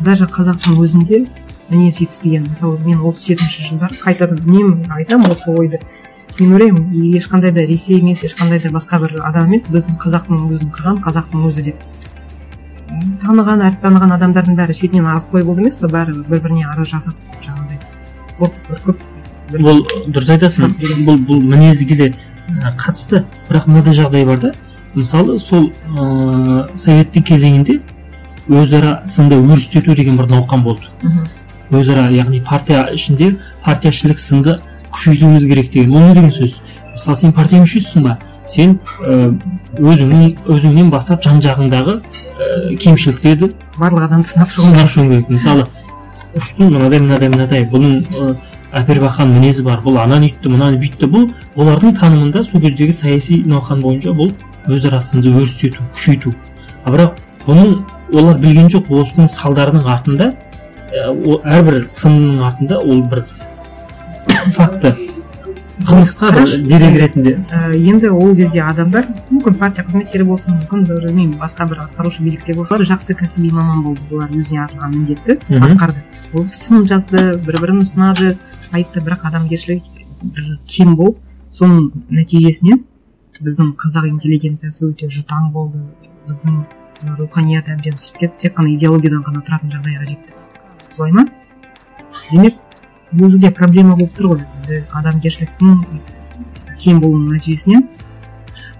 даже 0.04 0.26
қазақтың 0.28 0.76
өзінде 0.84 1.24
мінез 1.70 1.98
жетіспеген. 1.98 2.48
Мысалы 2.50 2.78
мен 2.84 3.00
отыз 3.06 3.24
жетінші 3.30 3.68
жылдары 3.70 3.96
қайтадан 4.02 4.42
үнемі 4.44 4.90
айтамын 4.98 5.32
осы 5.32 5.50
ойды. 5.54 5.80
Мен 6.40 6.52
ойлаймын 6.54 7.16
ешқандай 7.16 7.52
да 7.52 7.64
ресей 7.66 7.98
емес 7.98 8.22
ешқандай 8.24 8.60
да 8.62 8.70
басқа 8.74 9.00
бір 9.02 9.16
адам 9.24 9.48
емес 9.50 9.66
біздің 9.68 9.98
қазақтың 10.00 10.46
өзін 10.50 10.72
қырған 10.74 11.00
қазақтың 11.04 11.46
өзі 11.48 11.64
деп. 11.68 11.84
Таныған 13.22 13.62
әріп 13.68 13.80
таныған 13.84 14.14
адамдардың 14.16 14.56
бәрі 14.58 14.74
шетінен 14.74 15.06
қой 15.32 15.44
болды 15.44 15.62
емес 15.62 15.76
пе 15.76 15.86
бәрі 15.86 16.16
бір 16.28 16.42
біріне 16.42 16.66
ара 16.66 16.84
жазып 16.84 17.14
жаңағыдай 17.44 17.78
қорқып 18.40 18.70
үркіп 18.74 19.04
бұл 19.58 19.84
дұрыс 20.08 20.30
айтасың 20.36 20.74
бұл 21.06 21.18
бұл 21.26 21.42
мінезге 21.42 21.96
де 21.96 22.12
қатысты. 22.78 23.24
Бірақ 23.48 23.66
мынадай 23.66 23.94
жағдай 23.94 24.24
бар 24.26 24.40
да. 24.40 24.52
Мысалы 24.94 25.38
сол 25.38 25.70
ыыы 25.96 26.68
советтік 26.76 27.26
кезеңінде 27.26 27.80
өзара 28.48 29.02
сынды 29.06 29.38
өрістету 29.38 29.94
деген 29.94 30.16
бір 30.18 30.30
науқан 30.30 30.62
болды. 30.62 30.90
Мгм. 31.02 31.28
өзара 31.70 32.08
яғни 32.10 32.40
партия 32.42 32.88
ішінде 32.94 33.36
партияшілік 33.64 34.18
сынды 34.18 34.58
күшейтуіміз 34.94 35.46
керек 35.48 35.72
деген. 35.72 35.94
Ол 35.96 36.08
не 36.08 36.14
деген 36.14 36.30
сөз? 36.34 36.60
Мысалы 36.94 37.16
сен 37.16 37.32
партия 37.32 37.62
мүшесісің 37.62 38.06
ба? 38.06 38.18
Сен 38.50 38.78
ә, 39.06 39.32
өзіңнен 39.78 40.36
өзіңнен 40.50 40.90
бастап 40.90 41.22
жан 41.24 41.40
жағыңдағы 41.44 42.00
ә, 42.00 42.76
кемшіліктерді 42.80 43.52
барлық 43.78 44.08
адамды 44.08 44.28
сынап 44.28 44.50
шығу 44.50 44.72
сынап 44.72 44.90
шығу 44.90 45.08
керек. 45.14 45.30
Мысалы 45.30 45.66
ұштың 46.36 46.74
мынадай 46.74 47.00
мынадай 47.00 47.30
мынадай. 47.30 47.64
Бұның 47.70 48.36
әпербақан 48.76 49.32
мінезі 49.34 49.64
бар. 49.66 49.80
Бұл 49.84 49.98
ананы 50.02 50.30
үйтті 50.30 50.52
мынаны 50.52 50.78
бүйтті. 50.82 51.08
Бұл 51.10 51.30
олардың 51.56 51.96
танымында 51.98 52.44
сол 52.46 52.62
кездегі 52.62 52.94
саяси 52.94 53.42
науқан 53.46 53.82
бойынша 53.82 54.14
бұл 54.14 54.30
өзара 54.70 55.00
сынды 55.00 55.32
өрістету 55.32 55.82
күшейту. 55.94 56.34
А 56.84 56.92
бірақ 56.92 57.18
бұның 57.46 57.80
олар 58.14 58.38
білген 58.38 58.70
жоқ 58.70 58.90
осының 59.00 59.30
салдарының 59.30 59.86
артында 59.90 60.32
әрбір 60.90 61.84
сынның 61.90 62.42
артында 62.46 62.80
ол 62.80 63.02
бір 63.10 63.24
факті 64.56 64.94
қылмысқа 65.80 66.30
дерек 66.68 66.96
ретінде. 67.00 67.32
Енді 67.74 68.10
ол 68.12 68.34
кезде 68.36 68.60
адамдар 68.62 69.06
мүмкін 69.30 69.56
партия 69.58 69.84
қызметкері 69.86 70.26
болсын 70.28 70.58
мүмкін 70.58 70.84
бір, 70.84 71.00
білмеймін 71.06 71.38
басқа 71.40 71.66
бір 71.70 71.80
атқарушы 71.86 72.22
билікте 72.22 72.54
болса 72.54 72.76
жақсы 72.76 73.16
кәсіби 73.16 73.52
маман 73.54 73.82
болды 73.82 74.04
олар 74.12 74.28
өзіне 74.28 74.64
артылған 74.66 74.92
міндетті 74.96 75.38
атқарды. 75.48 76.04
Ол 76.34 76.46
сын 76.52 76.84
жазды 76.84 77.38
бір 77.46 77.60
бірін 77.62 77.84
сынады 77.88 78.36
айтты 78.72 79.00
бірақ 79.00 79.24
адамгершілігі 79.30 80.06
бір 80.22 80.52
кем 80.68 80.96
болып 81.00 81.18
соның 81.50 81.90
нәтижесінен 82.12 82.84
біздің 83.40 83.72
қазақ 83.80 84.10
интеллигенциясы 84.10 84.84
өте 84.84 85.08
жұтаң 85.08 85.48
болды. 85.54 85.80
Біздің 86.28 86.60
руханият 87.16 87.70
әбден 87.72 87.96
түсіп 87.96 88.18
кетті 88.20 88.44
тек 88.44 88.58
қана 88.58 88.74
идеологиядан 88.74 89.22
ғана 89.24 89.40
тұратын 89.46 89.72
жағдайға 89.72 90.10
жетті. 90.10 90.34
Солай 90.92 91.14
ма? 91.16 91.24
Демек 92.30 92.60
бұл 93.12 93.30
жерде 93.32 93.50
проблема 93.50 93.96
болып 93.98 94.12
тұр 94.18 94.28
ғой 94.34 94.44
енді 94.44 94.84
адамгершіліктің 95.00 95.78
кем 96.80 97.00
болуының 97.02 97.34
нәтижесінен 97.36 97.86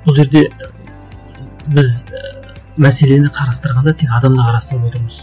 бұл 0.04 0.16
жерде 0.16 0.44
біз 1.70 1.88
ә, 2.06 2.22
мәселені 2.80 3.30
қарастырғанда 3.34 3.94
тек 3.98 4.12
адамды 4.16 4.44
қарастырып 4.46 4.86
отырмыз. 4.90 5.18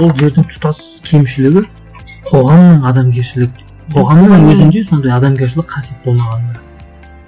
Ол 0.00 0.12
жердің 0.16 0.46
тұтас 0.52 0.84
кемшілігі 1.06 1.64
қоғамның 2.30 2.86
адамгершілік 2.90 3.64
қоғамның 3.94 4.46
өзінде 4.52 4.84
сондай 4.86 5.12
адамгершілік 5.18 5.68
қасиет 5.74 6.06
болмағанында 6.06 6.62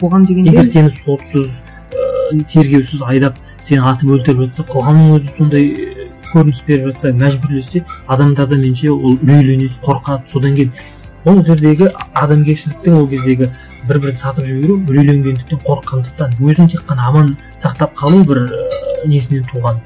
қоғам 0.00 0.26
дегенде 0.26 0.54
егер 0.54 0.66
сені 0.66 0.90
сотсыз 0.94 1.60
ә, 1.90 2.44
тергеусіз 2.50 3.02
айдап 3.02 3.38
сені 3.66 3.82
атып 3.90 4.14
өлтіріп 4.16 4.46
жатса 4.46 4.66
қоғамның 4.70 5.18
өзі 5.18 5.34
сондай 5.36 5.68
ә, 5.74 6.08
көрініс 6.32 6.62
беріп 6.66 6.92
жатса 6.92 7.12
мәжбүрлесе 7.12 7.84
адамдар 8.06 8.46
да 8.48 8.58
меніңше 8.58 8.90
ол 8.92 9.16
үрейленеді 9.16 9.78
қорқады. 9.82 10.28
Содан 10.32 10.54
кейін 10.54 10.72
ол 11.28 11.44
жердегі 11.46 11.90
адамгершіліктің 12.14 12.96
ол 12.98 13.06
кездегі 13.10 13.50
бір 13.88 14.00
бірін 14.02 14.16
сатып 14.16 14.46
жіберу 14.48 14.78
үрейленгендіктен 14.88 15.60
қорыққандықтан 15.66 16.34
өзін 16.40 16.68
тек 16.72 16.82
қана 16.88 17.08
аман 17.08 17.36
сақтап 17.60 17.94
қалу 17.98 18.24
бір 18.28 18.42
ә, 18.48 19.06
несінен 19.06 19.46
туған 19.48 19.80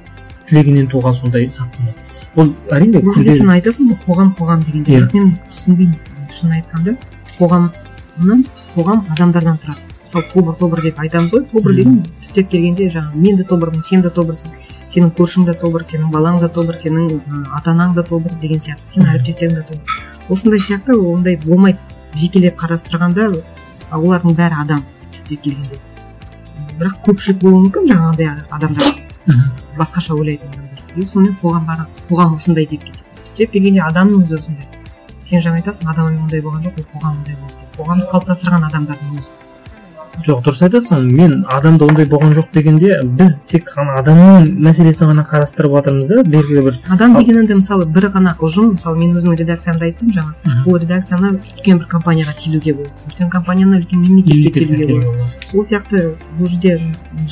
тілегінен 0.48 0.88
туған 0.92 1.14
сондай 1.18 1.48
сатқындық. 1.52 2.10
Ол 2.36 2.52
әрине 2.72 3.02
бұл 3.04 3.18
сен 3.36 3.50
айтасың 3.52 3.92
ғой 3.92 3.98
қоғам 4.06 4.34
қоғам 4.38 4.64
дегенде 4.66 4.92
Иә. 4.92 5.00
бірақ 5.00 5.14
мен 5.18 5.32
түсінбеймін 5.50 5.96
шын 6.32 6.54
айтқанда 6.58 6.96
қоғамнан 7.38 8.44
қоғам 8.74 9.02
адамдардан 9.12 9.58
тұрады. 9.62 9.88
Мысалы 10.02 10.24
тобыр 10.32 10.54
тобыр 10.60 10.82
деп 10.82 10.98
айтамыз 11.00 11.32
ғой. 11.32 11.44
Тобыр 11.52 11.74
деген 11.76 12.02
түптеп 12.24 12.48
келгенде 12.50 12.88
жаңағы 12.90 13.20
мен 13.26 13.36
де 13.36 13.44
тобырмын 13.44 13.82
сен 13.82 14.02
де 14.02 14.08
тобырсың 14.08 14.56
сенің 14.92 15.12
көршің 15.16 15.46
де 15.48 15.54
тобыр 15.56 15.84
сенің 15.88 16.10
балаң 16.12 16.40
да 16.40 16.48
тобыр 16.48 16.76
сенің 16.76 17.20
ата 17.56 17.70
анаң 17.72 17.94
да 17.96 18.02
тобыр 18.02 18.32
деген 18.42 18.60
сияқты 18.60 18.96
сенің 18.96 19.14
әріптестерің 19.14 19.54
де 19.54 19.62
тобыр. 19.68 20.11
Осындай 20.32 20.60
сияқты 20.60 20.96
ондай 20.96 21.38
болмайды. 21.44 21.78
Жекелеп 22.16 22.58
қарастырғанда 22.60 23.30
олардың 23.92 24.36
бәрі 24.36 24.58
адам 24.64 24.84
түптеп 25.14 25.42
келгенде. 25.46 25.78
Бірақ 26.78 26.98
көпшілік 27.06 27.40
болуы 27.40 27.66
мүмкін 27.66 27.88
жаңағындай 27.92 28.28
адамдар. 28.50 28.84
Басқаша 29.78 30.14
ойлайтын 30.16 30.52
адамдар. 30.52 30.84
И 30.96 31.06
сонымен 31.06 31.38
қоғам 31.40 31.66
бары 31.68 31.86
қоғам 32.08 32.36
осындай 32.36 32.66
деп 32.66 32.84
кетеді. 32.84 33.08
Түптеп 33.28 33.52
келгенде 33.56 33.84
адамның 33.86 34.26
өзі 34.26 34.40
осындай. 34.40 34.68
Сен 35.28 35.40
жаңа 35.40 35.62
айтасың 35.62 35.88
адам 35.88 36.12
ондай 36.12 36.42
болған 36.44 36.66
жоқ 36.66 36.80
ол 36.82 36.88
қоғам 36.92 37.16
ондай 37.16 37.36
болды 37.40 37.62
қоғамды 37.78 38.08
қалыптастырған 38.12 38.66
адамдардың 38.68 39.16
өзі. 39.16 39.30
Жоқ 40.20 40.42
дұрыс 40.44 40.60
айтасың 40.66 41.06
мен 41.08 41.32
адамда 41.50 41.86
ондай 41.88 42.06
болған 42.06 42.34
жоқ 42.36 42.50
дегенде 42.54 42.98
біз 43.18 43.38
тек 43.48 43.70
қана 43.72 43.96
адамның 44.02 44.50
мәселесін 44.66 45.08
ғана 45.08 45.24
қарастырып 45.30 45.72
жатырмыз 45.78 46.10
да 46.12 46.22
белгілі 46.22 46.64
бір. 46.66 46.78
Адам 46.92 47.16
деген 47.16 47.40
енді 47.42 47.56
мысалы 47.62 47.86
бір 47.88 48.10
ғана 48.12 48.34
ұжым 48.38 48.74
мысалы 48.74 49.00
мен 49.00 49.16
өзімнің 49.16 49.40
редакциямда 49.40 49.88
айттым 49.88 50.12
жаңа. 50.12 50.34
Бұл 50.66 50.78
редакцияны 50.82 51.32
үлкен 51.38 51.80
бір 51.80 51.88
компанияға 51.94 52.36
телуге 52.38 52.74
болады 52.74 53.08
үлкен 53.08 53.32
компанияны 53.32 53.80
үлкен 53.80 54.04
мемлекетке 54.04 54.52
телуге 54.60 54.86
болады 54.92 55.30
сол 55.50 55.64
сияқты 55.64 56.04
бұл 56.38 56.52
жерде 56.52 56.78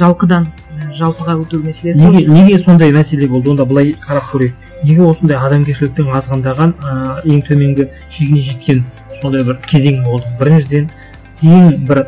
жалқыдан 0.00 0.48
і, 0.48 0.88
жалпыға 0.96 1.36
өту 1.40 1.60
мәселесі 1.64 2.00
неге 2.00 2.26
неге 2.32 2.58
сондай 2.58 2.92
мәселе 2.92 3.28
болды? 3.28 3.50
Онда 3.52 3.64
былай 3.68 3.94
қарап 4.00 4.32
көрейік. 4.32 4.56
Неге 4.84 5.04
осындай 5.04 5.36
адамгершіліктің 5.36 6.10
азғындаған 6.16 6.74
ыыы 6.80 7.34
ең 7.34 7.42
төменгі 7.44 7.88
шегіне 8.08 8.40
жеткен 8.44 8.84
сондай 9.20 9.44
бір 9.44 9.58
кезең 9.68 10.02
болды? 10.04 10.30
Біріншіден 10.40 10.88
ең 11.42 11.70
бір 11.88 12.02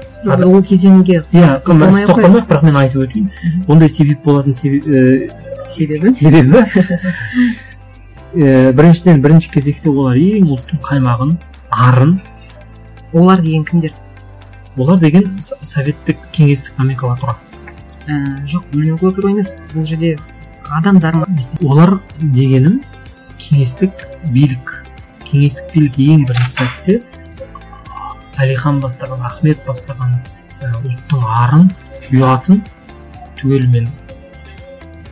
ол 0.44 0.62
кезеңге 0.66 1.22
иә 1.32 1.54
тоқталмай 1.64 2.04
ақ 2.06 2.48
бірақ 2.50 2.66
мен 2.66 2.76
айтып 2.76 3.06
өтейін. 3.06 3.30
Ондай 3.68 3.88
себеп 3.88 4.24
болатын 4.24 4.52
ііі 4.52 5.30
себебі? 5.70 6.10
себебі? 6.10 6.64
Ііі 8.34 8.72
біріншіден 8.76 9.22
бірінші 9.22 9.50
кезекте 9.54 9.90
олар 9.90 10.16
ең 10.20 10.52
ұлттың 10.52 10.82
қаймағын 10.84 11.36
арын 11.70 12.18
олар 13.12 13.40
деген 13.40 13.64
кімдер? 13.64 13.92
олар 14.76 15.00
деген 15.00 15.38
советтік 15.40 16.20
кеңестік 16.32 16.78
номенклатура. 16.78 17.36
Ә, 18.08 18.44
жоқ 18.48 18.72
номенклатура 18.72 19.30
емес 19.32 19.52
бұл 19.72 19.84
жерде 19.86 20.16
адамдар 20.70 21.20
ма? 21.20 21.26
Олар 21.60 21.98
дегенім 22.20 22.80
кеңестік 23.38 24.06
билік. 24.32 24.78
Кеңестік 25.28 25.74
билік 25.74 25.98
ең 25.98 26.24
бірінші 26.28 26.54
сәтте 26.56 27.00
әлихан 28.40 28.80
бастаған 28.80 29.20
ахмет 29.28 29.60
бастаған 29.66 30.14
ә, 30.62 30.70
ұлттың 30.80 31.26
арын 31.26 31.68
ұятын 32.12 32.62
түгелімен 33.40 33.88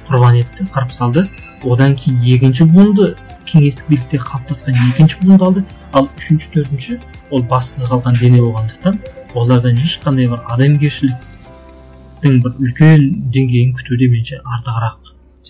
құрбан 0.09 0.41
етті 0.41 0.67
қырып 0.75 0.93
салды. 0.95 1.27
Одан 1.63 1.95
кейін 1.99 2.23
екінші 2.35 2.65
буынды 2.73 3.15
кеңестік 3.47 3.91
билікте 3.91 4.21
қалыптасқан 4.23 4.79
екінші 4.91 5.19
буынды 5.23 5.45
алды. 5.45 5.65
Ал 5.93 6.09
үшінші 6.17 6.49
төртінші 6.55 6.99
ол 7.31 7.43
бассыз 7.51 7.89
қалған 7.91 8.17
дене 8.21 8.41
болғандықтан 8.41 8.99
олардан 9.35 9.77
ешқандай 9.85 10.27
бір 10.31 10.41
адамгершіліктің 10.55 12.41
бір 12.45 12.57
үлкен 12.65 13.07
деңгейін 13.35 13.75
күтуде 13.77 14.09
меніңше 14.11 14.41
артығырақ. 14.41 14.99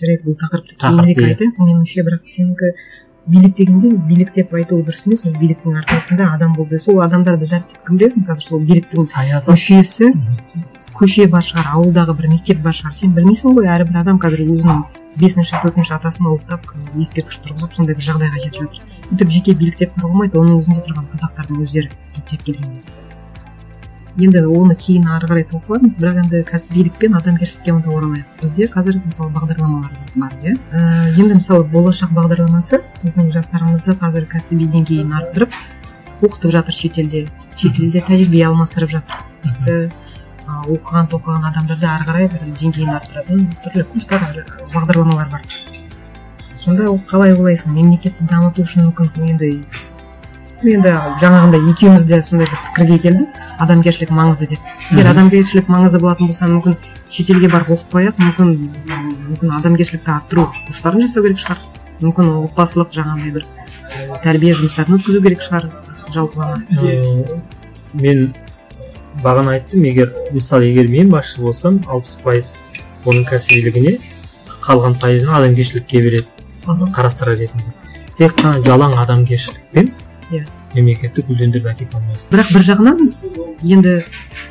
жарайды 0.01 0.23
бұл 0.25 0.35
тақырыпты 0.39 0.77
Тақырып, 0.81 1.15
кейінірек 1.15 1.31
айтайық 1.31 1.57
меніңше 1.61 2.03
бірақ 2.07 2.23
сенікі 2.31 2.69
билік 3.27 3.55
дегенде 3.57 3.89
билік 4.07 4.31
деп 4.35 4.53
айту 4.53 4.81
дұрыс 4.81 5.05
емес. 5.07 5.25
Ол 5.25 5.35
биліктің 5.37 5.77
арқасында 5.81 6.29
адам 6.35 6.55
болды. 6.57 6.79
Сол 6.79 7.01
адамдарды 7.05 7.49
дәріптеп 7.49 7.83
кім 7.87 7.99
білесің 7.99 8.25
қазір 8.29 8.47
сол 8.47 8.63
биліктің 8.65 9.07
саясат. 9.09 9.53
мүшесі 9.53 10.13
көше 10.97 11.27
бар 11.31 11.45
шығар 11.45 11.69
ауылдағы 11.75 12.17
бір 12.17 12.27
мектеп 12.33 12.61
бар 12.61 12.73
шығар. 12.75 12.95
Сен 12.97 13.13
білмейсің 13.15 13.55
ғой 13.57 13.69
әрбір 13.75 14.01
адам 14.01 14.19
қазір 14.21 14.45
өзінің 14.47 14.81
бесінші 15.21 15.61
төртінші 15.63 15.95
атасын 15.97 16.31
ұлықтап 16.31 16.67
ескерткіш 17.01 17.41
тұрғызып 17.45 17.77
сондай 17.77 17.95
бір 17.99 18.07
жағдайға 18.09 18.43
жетіп 18.45 18.61
жатыр. 18.63 18.97
Өйтіп 19.11 19.35
жеке 19.37 19.55
билік 19.59 19.77
деп 19.79 19.95
қарауға 19.95 20.11
болмайды 20.11 20.39
оның 20.39 20.61
өзінде 20.61 20.85
тұрған 20.87 21.07
қазақтардың 21.11 21.63
өздері 21.65 21.91
түптеп 22.15 22.45
келгенде 22.47 23.00
енді 24.19 24.41
оны 24.43 24.75
кейін 24.75 25.07
ары 25.07 25.27
қарай 25.29 25.45
талқылармыз 25.47 25.95
бірақ 26.01 26.17
енді 26.25 26.41
кәсібилік 26.49 26.97
пен 26.99 27.15
адамгершілікке 27.15 27.71
онда 27.71 27.93
оралайық 27.95 28.41
бізде 28.41 28.67
қазір 28.67 28.99
мысалы 29.05 29.31
бағдарламалар 29.37 29.93
бар 30.15 30.33
иә? 30.43 30.55
Ііі, 30.57 31.21
енді 31.23 31.37
мысалы 31.39 31.63
болашақ 31.71 32.11
бағдарламасы 32.17 32.81
біздің 33.05 33.31
жастарымызды 33.37 33.95
қазір 34.01 34.27
кәсіби 34.33 34.67
деңгейін 34.73 35.13
арттырып 35.15 35.55
оқытып 36.21 36.51
жатыр 36.51 36.75
шетелде. 36.75 37.27
Шетелде 37.55 38.03
тәжірибе 38.03 38.43
алмастырып 38.49 38.97
жатыр. 38.97 39.91
Оқыған 40.51 41.07
тоқыған 41.07 41.47
адамдарды 41.47 41.87
ары 41.87 42.07
қарай 42.09 42.27
бір 42.33 42.43
деңгейін 42.59 42.91
арттыратын 42.97 43.47
түрлі 43.63 43.85
курстар 43.93 44.27
бағдарламалар 44.73 45.29
бар. 45.31 45.45
Сонда 46.59 46.89
ол 46.91 46.99
қалай 47.07 47.31
ойлайсың? 47.33 47.73
Мемлекетті 47.77 48.27
дамыту 48.29 48.65
үшін 48.65 48.89
мүмкін 48.89 49.31
енді 49.31 49.53
енді 50.61 50.91
жаңағындай 51.21 51.71
екеуміз 51.71 52.05
де 52.05 52.21
сондай 52.21 52.47
бір 52.51 52.59
пікірге 52.67 52.97
келдік. 53.07 53.39
Адамгершілік 53.63 54.11
маңызды 54.15 54.47
деп. 54.53 54.59
Егер 54.91 55.11
адамгершілік 55.13 55.69
маңызды 55.71 55.99
болатын 56.01 56.27
болса 56.31 56.49
мүмкін 56.51 56.77
шетелге 57.09 57.49
барып 57.51 57.73
оқытпай 57.75 58.09
ақ 58.11 58.19
мүмкін 58.21 58.53
мүмкін 59.29 59.55
адамгершілікті 59.59 60.11
арттыру 60.17 60.47
курстарын 60.67 61.05
жасау 61.07 61.25
керек 61.27 61.41
шығар. 61.43 61.59
Мүмкін 62.01 62.31
отбасылық 62.47 62.95
жаңағындай 62.97 63.31
бір 63.35 63.45
тәрбие 64.23 64.53
жұмыстарын 64.57 64.97
өткізу 64.97 65.21
керек 65.21 65.43
шығар 65.45 65.67
жалпылама 66.13 66.55
мен 67.93 68.33
бағана 69.23 69.57
айттым 69.57 69.83
егер 69.85 70.13
мысалы 70.31 70.69
егер 70.71 70.87
мен 70.91 71.11
басшы 71.11 71.41
болсам 71.41 71.81
алпыс 71.87 72.15
пайыз 72.23 72.51
оның 73.05 73.25
кәсібилігіне 73.29 73.97
қалған 74.63 74.95
пайызын 75.01 75.35
адамгершілікке 75.41 76.01
береді 76.01 76.27
Мхм. 76.65 76.91
қарастырар 76.95 77.37
ретінде 77.37 77.73
тек 78.17 78.35
қана 78.39 78.63
жалаң 78.65 78.95
адамгершілікпен 79.03 79.91
Иә. 80.31 80.45
Мемлекетті 80.75 81.23
гүлдендіріп 81.27 81.67
әкете 81.71 81.97
алмайсың. 81.99 82.31
Бірақ 82.33 82.51
бір 82.55 82.65
жағынан 82.67 82.99
енді 83.61 83.93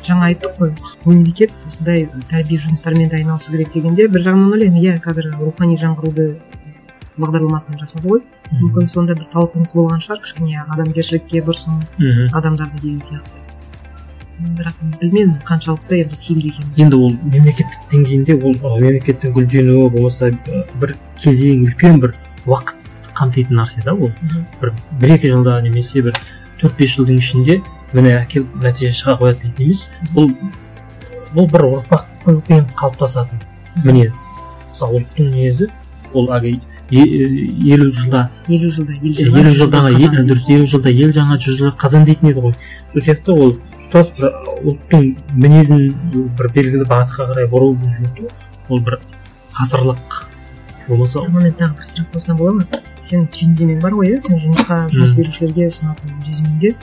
жаңа 0.05 0.29
айттық 0.29 0.55
қой 0.59 0.71
мемлекет 1.05 1.53
осындай 1.67 2.07
тәрбие 2.29 2.61
жұмыстарымен 2.61 3.09
де 3.09 3.19
айналысу 3.21 3.51
керек 3.51 3.73
дегенде 3.73 4.07
бір 4.07 4.25
жағынан 4.27 4.55
ойлаймын 4.55 4.81
иә 4.81 4.97
қазір 5.03 5.31
рухани 5.39 5.77
жаңғыруды 5.81 6.27
бағдарламасын 7.21 7.79
жасады 7.81 8.07
ғой. 8.07 8.23
Мүмкін 8.51 8.89
сонда 8.91 9.15
бір 9.17 9.29
талпыныс 9.33 9.73
болған 9.75 10.01
шығар 10.03 10.21
кішкене 10.23 10.65
адамгершілікке 10.67 11.43
бұрсын 11.45 11.81
адамдарды 12.33 12.81
деген 12.81 13.01
сияқты. 13.05 13.37
Бірақ 14.41 14.79
білмедім 14.97 15.35
қаншалықты 15.45 16.01
енді 16.01 16.17
тиімді 16.17 16.49
екенін. 16.49 16.71
Енді 16.81 16.97
ол 16.97 17.11
мемлекеттік 17.21 17.83
деңгейінде 17.91 18.37
ол 18.41 18.55
мемлекеттің 18.81 19.35
гүлденуі 19.35 19.89
болмаса 19.93 20.31
бір 20.81 20.95
кезең 21.21 21.67
үлкен 21.67 22.01
бір 22.01 22.15
уақыт 22.47 22.80
қамтитын 23.17 23.59
нәрсе 23.61 23.83
да 23.85 23.93
ол. 23.93 24.11
Бір 24.61 24.73
бір 25.01 25.15
екі 25.17 25.31
жылда 25.33 25.59
немесе 25.65 26.03
бір 26.05 26.17
төрт 26.61 26.77
бес 26.77 26.95
жылдың 26.97 27.21
ішінде 27.21 27.61
міне 27.93 28.15
әкеліп 28.21 28.59
нәтиже 28.63 28.93
шыға 29.01 29.17
қояды 29.21 29.47
дейтін 29.47 29.65
емес 29.67 29.87
бұл 30.15 30.31
бұл 31.35 31.47
бір 31.51 31.67
ұрпақпен 31.69 32.67
қалыптасатын 32.79 33.41
мінез 33.85 34.19
мысалы 34.71 35.01
ұлттың 35.01 35.31
мінезі. 35.31 35.69
Ол 36.13 36.31
әлгі 36.35 36.59
елу 36.91 37.91
жылда. 37.91 38.29
Елу 38.47 38.71
жылда 38.71 38.95
елу 39.01 39.53
жылда 39.55 39.83
дұрыс 40.27 40.49
елу 40.51 40.67
жылда 40.67 40.91
ел 40.91 41.13
жаңа 41.15 41.37
жүз 41.39 41.59
жылда 41.61 41.75
қазан 41.79 42.07
дейтін 42.07 42.31
еді 42.31 42.43
ғой. 42.47 42.57
Сол 42.93 43.05
сияқты 43.05 43.35
ол 43.35 43.55
тұтас 43.91 44.11
бір 44.17 44.33
ұлттың 44.71 45.07
мінезін 45.35 45.87
бір 46.39 46.51
белгілі 46.55 46.87
бағытқа 46.89 47.31
қарай 47.31 47.47
бұру 47.51 47.73
ол 48.69 48.83
бір 48.83 48.99
ғасырлық 49.59 50.21
болмаса. 50.91 51.23
Тағы 51.25 51.71
бір 51.79 51.87
сұрақ 51.87 52.11
қойсам 52.13 52.37
бола 52.39 52.53
ма? 52.59 52.81
Сен 53.01 53.25
түйіндемең 53.33 53.81
бар 53.81 53.95
ғой 53.97 54.11
иә 54.13 54.19
сен 54.23 54.37
жұмысқа 54.39 54.83
жұмыс 54.93 55.15
берушілерге 55.17 55.69
ұсынатын 55.71 56.13
резюмеңде. 56.27 56.75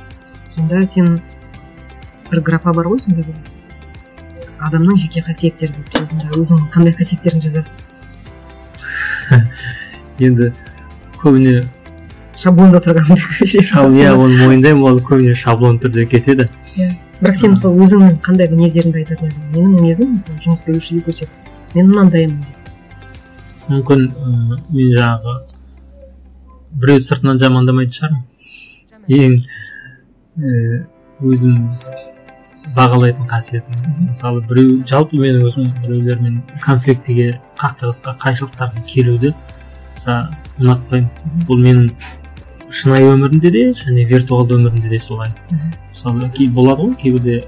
Сонда 0.56 0.82
сен 0.88 1.20
бір 2.30 2.42
графа 2.48 2.74
бар 2.74 2.90
ғой 2.90 3.00
сонда 3.04 3.22
бір 3.22 3.36
адамның 4.66 4.98
жеке 4.98 5.22
қасиеттері 5.26 5.76
деп 5.76 5.94
сен 5.94 6.08
сонда 6.10 6.32
өзің 6.40 6.64
қандай 6.74 6.94
қасиеттерін 6.98 7.44
жазасың? 7.46 7.74
Енді 10.26 10.52
көбіне 11.22 11.62
шаблонда 12.38 12.80
тұрған 12.82 13.18
иә 13.46 14.14
оны 14.14 14.38
мойындаймын 14.42 14.84
ол 14.90 15.00
көбіне 15.02 15.34
шаблон 15.38 15.78
түрде 15.82 16.06
кетеді. 16.10 16.48
Бірақ 17.18 17.38
сен 17.38 17.54
мысалы 17.56 17.82
өзіңнің 17.84 18.20
қандай 18.22 18.50
мінездеріңді 18.52 19.02
айтатын 19.02 19.30
едің? 19.30 19.48
Менің 19.54 19.72
мінезім 19.80 20.12
мысалы 20.16 20.38
жұмыс 20.44 20.62
берушіге 20.66 21.02
көрсет 21.08 21.74
мен 21.74 21.90
мынандаймын 21.90 22.38
деп. 22.42 22.57
Мүмкін 23.68 24.04
мен 24.72 24.92
жаңағы 24.96 25.35
біреуді 26.83 27.07
сыртынан 27.09 27.40
жамандамайтын 27.42 27.96
шығармын. 27.96 28.24
Ең 29.09 29.33
өзім 31.28 31.54
бағалайтын 32.76 33.28
қасиетім. 33.28 33.83
Мысалы 34.09 34.42
біреу 34.48 34.81
жалпы 34.88 35.18
менің 35.18 35.46
өзім 35.48 35.68
біреулермен 35.85 36.40
конфликтіге 36.64 37.28
қақтығысқа 37.61 38.16
қайшылықтарға 38.24 38.85
келуді 38.88 39.35
аса 39.96 40.20
ұнатпаймын. 40.61 41.11
Бұл 41.48 41.62
менің 41.64 41.90
шынайы 42.70 43.12
өмірімде 43.14 43.50
де 43.52 43.64
және 43.83 44.04
виртуалды 44.09 44.59
өмірімде 44.59 44.92
де 44.92 44.98
солай. 45.02 45.33
Мысалы 45.92 46.31
болады 46.54 46.83
ғой 46.85 46.94
кейбірде 47.00 47.40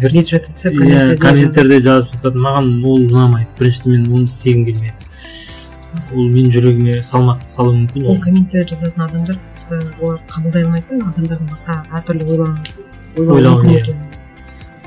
бет 0.00 0.28
жатса 0.28 0.70
иә 0.70 1.16
комменттерде 1.20 1.80
жазып 1.84 2.16
жатады 2.16 2.42
маған 2.46 2.72
ол 2.84 3.06
ұнамайды. 3.06 3.50
Біріншіден 3.58 3.92
мен 3.92 4.12
оны 4.12 4.30
істегім 4.30 4.64
келмеді 4.70 5.00
ол 6.14 6.26
менің 6.30 6.52
жүрегіме 6.54 7.00
салмақ 7.06 7.42
салуы 7.50 7.74
мүмкін 7.80 8.06
ол 8.10 8.18
комментарий 8.22 8.66
жазатын 8.70 9.04
адамдар 9.06 9.38
просто 9.54 9.80
олар 10.00 10.20
қабылдай 10.30 10.64
алмайды 10.66 10.98
адамдардың 11.06 11.50
басқа 11.50 11.76
әртүрлі 11.98 12.26
ойлауы 12.30 13.64
мүмкін 13.64 13.72
иә. 13.74 13.96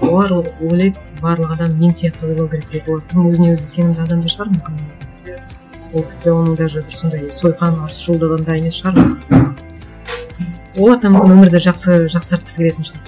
олар 0.01 0.33
ойлайды 0.39 0.99
барлық 1.21 1.53
адам 1.55 1.75
мен 1.79 1.91
сияқты 1.91 2.27
ойлау 2.29 2.47
керек 2.51 2.69
деп 2.71 2.89
олар 2.89 3.03
тым 3.11 3.27
өзіне 3.31 3.53
өзі 3.55 3.67
сенімді 3.67 4.03
адамдар 4.03 4.35
шығар 4.35 4.53
мүмкін. 4.55 4.79
Ол 5.93 6.05
тіпті 6.09 6.29
оның 6.33 6.55
даже 6.57 6.83
бір 6.87 6.99
сондай 6.99 7.27
сойқан 7.41 7.79
ұрысшылдығында 7.85 8.57
емес 8.59 8.79
шығар. 8.81 9.52
Олар 10.77 10.97
да 11.03 11.09
мүмкін 11.13 11.33
өмірді 11.37 11.59
жақсы 11.63 11.97
жақсартқысы 12.13 12.57
келетін 12.57 12.87
шығар. 12.87 13.01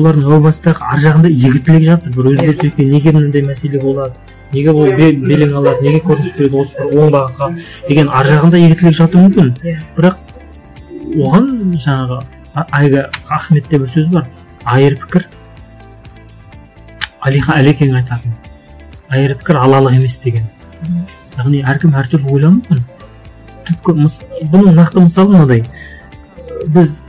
Олардың 0.00 0.24
әу 0.30 0.38
бастағы 0.46 0.86
ар 0.92 0.98
жағында 1.02 1.28
игі 1.32 1.60
тілек 1.66 1.84
жатыр. 1.90 2.14
Бір 2.16 2.30
өзгеріс 2.32 2.62
екен 2.70 2.90
неге 2.94 3.12
мынандай 3.12 3.42
мәселе 3.44 3.80
болады 3.82 4.14
неге 4.54 4.70
ол 4.72 4.86
бе- 4.96 5.12
белең 5.12 5.52
алады 5.60 5.82
неге 5.84 6.00
көрініс 6.06 6.32
береді 6.38 6.60
осы 6.62 6.74
бір 6.78 7.02
оң 7.04 7.10
бағытқа 7.16 7.50
деген 7.88 8.08
ар 8.08 8.26
жағында 8.30 8.56
игі 8.64 8.78
тілек 8.80 8.96
жатуы 8.96 9.26
мүмкін. 9.26 9.52
Иә. 9.60 9.76
бірақ 9.96 10.16
оған 11.16 11.50
жаңағы 11.84 12.20
айга 12.72 13.10
ахметте 13.28 13.78
бір 13.78 13.88
сөз 13.92 14.08
бар. 14.12 14.26
Айыр 14.64 14.96
пікір. 15.02 15.26
Алиха 17.20 17.52
әлекең 17.60 17.94
айтатын. 17.98 18.32
Айыр 19.10 19.34
пікір 19.38 19.56
алалық 19.62 19.96
емес 19.98 20.18
деген. 20.24 20.46
Яғни 21.36 21.60
әркім 21.66 21.92
әртүрлі 22.00 22.30
ойлауы 22.32 22.60
мүмкін. 22.60 22.80
Түпкі 23.68 23.94
мыс- 24.00 24.22
бұның 24.52 24.76
нақты 24.78 25.02
мысалы 25.06 25.34
мынадай? 25.34 25.64
Біз 26.74 27.00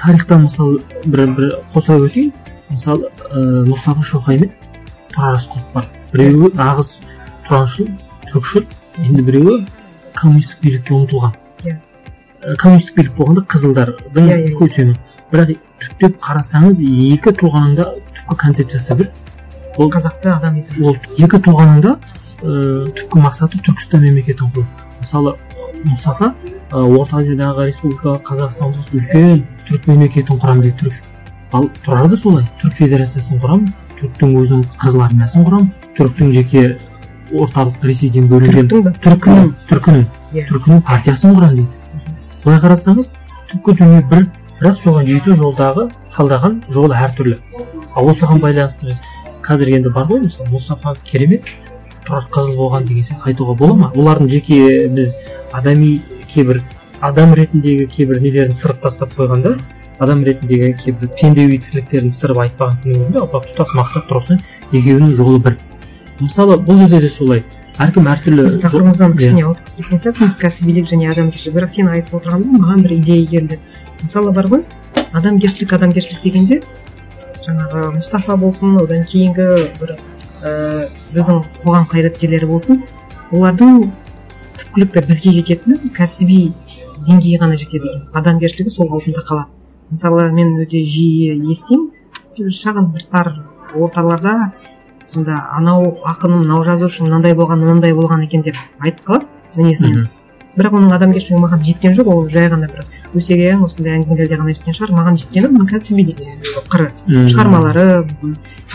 тарихтан 0.00 0.46
мысалы 0.46 0.80
бір 1.06 1.26
бір 1.36 1.52
қоса 1.74 1.96
өтейін. 2.00 2.32
Мысалы 2.70 3.10
ә, 3.30 3.64
мұстафа 3.68 4.02
шоқай 4.02 4.40
мен 4.40 4.50
тұрар 5.12 5.36
рысқұлов 5.36 5.68
бар 5.74 5.84
біреуі 6.12 6.50
нағыз 6.58 6.96
тұраншыл 7.46 7.92
түркшіл 8.32 8.64
енді 9.04 9.22
біреуі 9.22 9.60
коммунистік 10.18 10.58
билікке 10.64 10.94
ұмтылған. 10.96 11.36
Иә. 11.64 11.76
Коммунистік 12.58 12.96
билік 12.96 13.14
болғанда 13.16 13.44
қызылдардың 13.46 14.26
Иә, 14.26 14.40
иә. 14.48 14.56
көсемі. 14.58 14.96
Бірақ 15.30 15.54
түптеп 15.82 16.18
қарасаңыз 16.22 16.80
екі 16.82 17.32
тұлғаның 17.38 17.74
да 17.76 17.86
түпкі 18.16 18.36
концепциясы 18.42 18.96
бір. 18.98 19.10
Ол 19.76 19.90
қазақты 19.92 20.30
адам 20.32 20.62
ол 20.82 20.96
екі 21.18 21.38
тұлғаның 21.38 21.80
да 21.84 21.96
ыыы 22.42 22.90
түпкі 22.96 23.22
мақсаты 23.22 23.60
түркістан 23.62 24.00
мемлекетін 24.06 24.50
құру. 24.54 24.64
Мысалы 25.00 25.36
мұстафа 25.86 26.32
орта 26.72 27.20
азиядағы 27.20 27.66
республика 27.68 28.16
қазақстан 28.26 28.74
осы 28.78 28.98
үлкен 28.98 29.44
түрік 29.68 29.88
мемлекетін 29.90 30.40
құрамын 30.42 30.66
дейді 30.66 30.78
түрік. 30.82 31.02
Ал 31.54 31.68
тұрар 31.86 32.08
да 32.10 32.16
солай 32.18 32.44
түрік 32.60 32.78
федерациясын 32.80 33.40
құрамын 33.42 33.68
түріктің 34.00 34.34
өзінің 34.42 34.64
қызыл 34.82 35.04
армиясын 35.06 35.46
құрамын 35.46 35.68
түріктің 35.98 36.32
жеке 36.36 36.64
орталық 37.32 37.86
ресейден 37.86 38.26
бөлінген 38.30 38.68
түркінің 39.02 39.52
түркінің 39.70 40.04
Иә. 40.34 40.44
түркінің 40.50 40.82
партиясын 40.86 41.36
құрамын 41.36 41.62
дейді. 41.62 42.02
Былай 42.44 42.60
қарасаңыз 42.62 43.06
түпкі 43.52 43.76
дүние 43.78 44.02
бір 44.10 44.26
бірақ 44.60 44.80
соған 44.82 45.06
жету 45.08 45.36
жолдағы 45.38 45.88
талдаған 46.16 46.60
жолы 46.72 46.94
әртүрлі. 46.98 47.38
Ал 47.96 48.10
осыған 48.10 48.42
байланысты 48.42 48.90
біз 48.90 49.00
қазір 49.46 49.72
енді 49.78 49.90
бар 49.94 50.06
ғой 50.10 50.24
мысалы 50.26 50.50
мұстафа 50.52 50.94
керемет. 51.04 51.48
Тұрар 52.06 52.28
қызыл 52.32 52.56
болған 52.56 52.86
деген 52.88 53.04
сияқты 53.04 53.32
айтуға 53.32 53.56
бола 53.58 53.74
ма? 53.74 53.92
Олардың 53.94 54.30
жеке 54.30 54.88
біз 54.88 55.16
адами 55.52 56.00
кейбір 56.32 56.62
адам 57.00 57.34
ретіндегі 57.34 57.86
кейбір 57.92 58.20
нелерін 58.22 58.54
сырып 58.56 58.80
тастап 58.84 59.14
қойғанда 59.18 59.56
адам 59.98 60.24
ретіндегі 60.24 60.72
кейбір 60.84 61.10
пендеуи 61.20 61.58
тірліктерін 61.66 62.12
сырып 62.14 62.42
айтпаған 62.46 62.80
күннің 62.82 63.04
өзінде 63.04 63.22
ал 63.22 63.44
тұтас 63.46 63.74
мақсат 63.76 64.08
тұрғысынан 64.10 64.42
екеуінің 64.72 65.14
жолы 65.16 65.40
бір. 65.44 65.58
Мысалы 66.20 66.58
бұл 66.60 66.82
жерде 66.82 67.00
де 67.06 67.12
солай. 67.12 67.44
Әркім 67.76 68.06
әртүрлі 68.08 68.46
біз 68.46 68.58
тақырыбымыздан 68.62 69.12
иә. 69.12 69.16
кішкене 69.18 69.44
ауытқып 69.44 69.76
кеткен 69.76 70.00
сияқтымыз 70.00 70.36
кәсібилік 70.40 70.86
және 70.88 71.10
адамгершілік. 71.12 71.56
Бірақ 71.58 71.72
сен 71.74 71.90
айтып 71.92 72.14
отырғанда 72.16 72.60
маған 72.62 72.84
бір 72.86 72.94
идея 72.96 73.26
келді. 73.28 73.58
Мысалы 74.00 74.32
бар 74.32 74.48
ғой 74.48 74.62
адамгершілік 75.12 75.74
адамгершілік 75.76 76.22
дегенде 76.24 76.62
жаңағы 77.44 77.82
мұстафа 77.98 78.36
болсын 78.40 78.78
одан 78.80 79.04
кейінгі 79.04 79.48
бір 79.80 79.92
ііі 80.46 80.88
біздің 81.14 81.42
қоғам 81.64 81.86
қайраткерлері 81.90 82.46
болсын 82.50 82.82
олардың 83.32 83.86
түпкілікті 84.60 85.02
бізге 85.08 85.32
жететіні 85.40 85.92
кәсіби 85.96 86.40
деңгейі 87.06 87.40
ғана 87.42 87.58
жетеді 87.58 87.90
екен. 87.90 88.06
Адамгершілігі 88.16 88.72
сол 88.72 88.90
қалпында 88.90 89.24
қалады. 89.26 89.50
Мысалы 89.90 90.30
мен 90.34 90.54
өте 90.62 90.82
жиі 90.82 91.36
естимін. 91.52 91.90
Шағын 92.36 92.90
бір 92.94 93.06
тар 93.10 93.32
орталарда 93.74 94.52
сонда 95.08 95.38
анау 95.56 95.96
ақын 96.04 96.34
мынау 96.40 96.64
жазушы 96.66 97.04
мынандай 97.04 97.34
болған 97.38 97.62
мынандай 97.62 97.94
болған 97.94 98.24
екен 98.26 98.42
деп 98.42 98.58
айтып 98.80 99.06
қалады 99.06 99.26
мінезінен. 99.56 100.08
Бірақ 100.56 100.76
оның 100.78 100.92
адамгершілігі 100.96 101.40
маған 101.42 101.62
жеткен 101.66 101.96
жоқ 101.98 102.10
ол 102.12 102.22
жай 102.32 102.48
ғана 102.52 102.68
бір 102.72 102.84
өсек 103.16 103.42
осындай 103.66 103.98
әңгімелерде 103.98 104.38
ғана 104.40 104.52
естіген 104.54 104.76
шығар. 104.78 104.92
Маған 104.96 105.18
жеткені 105.20 105.50
оның 105.50 105.70
кәсіби 105.70 106.04
қыры 106.72 106.90
шығармалары 107.30 107.86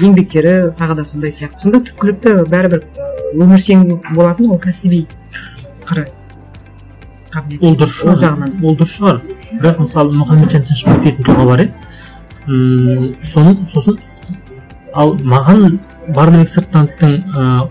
еңбектері 0.01 0.55
тағы 0.77 0.97
да 1.01 1.05
сондай 1.05 1.33
сияқты. 1.35 1.61
Сонда 1.65 1.81
түпкілікті 1.89 2.35
бәрібір 2.51 2.85
өміршең 3.35 3.87
болатын 4.15 4.51
ол 4.53 4.61
кәсіби 4.61 5.05
қыры 5.89 6.07
ол 7.61 7.77
дұрыс 7.79 8.01
ол 8.05 8.17
жағынан. 8.19 8.57
Ол 8.61 8.75
дұрыс 8.75 8.97
шығар. 8.97 9.21
Бірақ 9.51 9.81
мысалы 9.85 10.15
мұхамеджан 10.19 10.65
тынышбаев 10.67 11.03
дейтін 11.05 11.27
тұлға 11.27 11.45
бар 11.47 11.65
иә 11.65 11.71
Мм, 12.49 13.11
соның 13.21 13.67
сосын 13.69 13.99
ал 14.97 15.13
маған 15.29 15.75
барлыбек 16.15 16.49
сырттановтың 16.49 17.19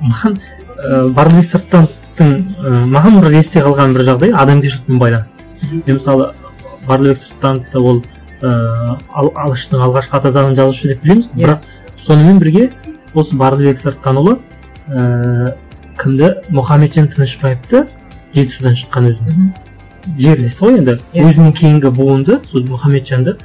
маған 0.06 0.36
барлыбек 1.16 1.48
сырттановтың 2.20 2.64
ыыы 2.64 2.86
маған 2.92 3.20
бір 3.22 3.34
есте 3.38 3.60
қалған 3.64 3.94
бір 3.94 4.04
жағдай 4.04 4.32
адамгершілікпен 4.36 4.98
байланысты. 5.00 5.44
Мен 5.86 5.96
мысалы 5.96 6.32
барлыбек 6.86 7.18
сырттановты 7.18 7.78
ол 7.78 8.02
ыыы 8.42 8.96
ал- 9.14 9.32
алаштың 9.34 9.80
алғашқы 9.80 10.16
ата 10.18 10.30
заңын 10.30 10.54
жазушы 10.56 10.88
деп 10.88 11.02
білеміз 11.02 11.28
ғой. 11.28 11.40
Иә. 11.40 11.46
бірақ 11.46 11.60
сонымен 11.98 12.38
бірге 12.38 12.70
осы 13.14 13.36
барлыбек 13.36 13.78
сырттанұлы 13.78 14.38
ыыы 14.88 15.54
кімді? 15.98 16.34
Мұхамеджан 16.50 17.08
тынышбаевты 17.12 17.86
жетісудан 18.34 18.74
шыққан 18.74 19.10
өзі. 19.10 19.22
Мгм. 19.26 19.54
жерлесі 20.18 20.64
ғой 20.64 20.78
енді. 20.78 20.98
Иә. 21.14 21.24
өзінің 21.24 21.52
кейінгі 21.56 21.90
буынды 21.90 22.40
сол 22.50 22.62
мұхамеджанды 22.64 23.36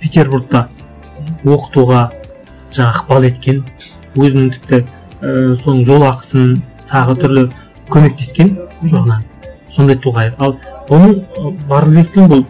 петербургта 0.00 0.68
оқытуға 1.44 2.10
жаңағы 2.72 3.00
ықпал 3.00 3.24
еткен. 3.24 3.64
Өзінің 4.16 4.50
тіпті 4.52 4.84
ііі 5.22 5.56
соның 5.60 5.84
жол 5.84 6.02
ақысын 6.08 6.58
тағы 6.90 7.16
түрлі 7.20 7.50
көмектескен 7.92 8.52
жағынан. 8.82 9.22
Сондай 9.72 9.98
тұлға 10.00 10.30
ал 10.38 10.56
оның 10.90 11.56
барлыбектің 11.68 12.28
бұл 12.30 12.44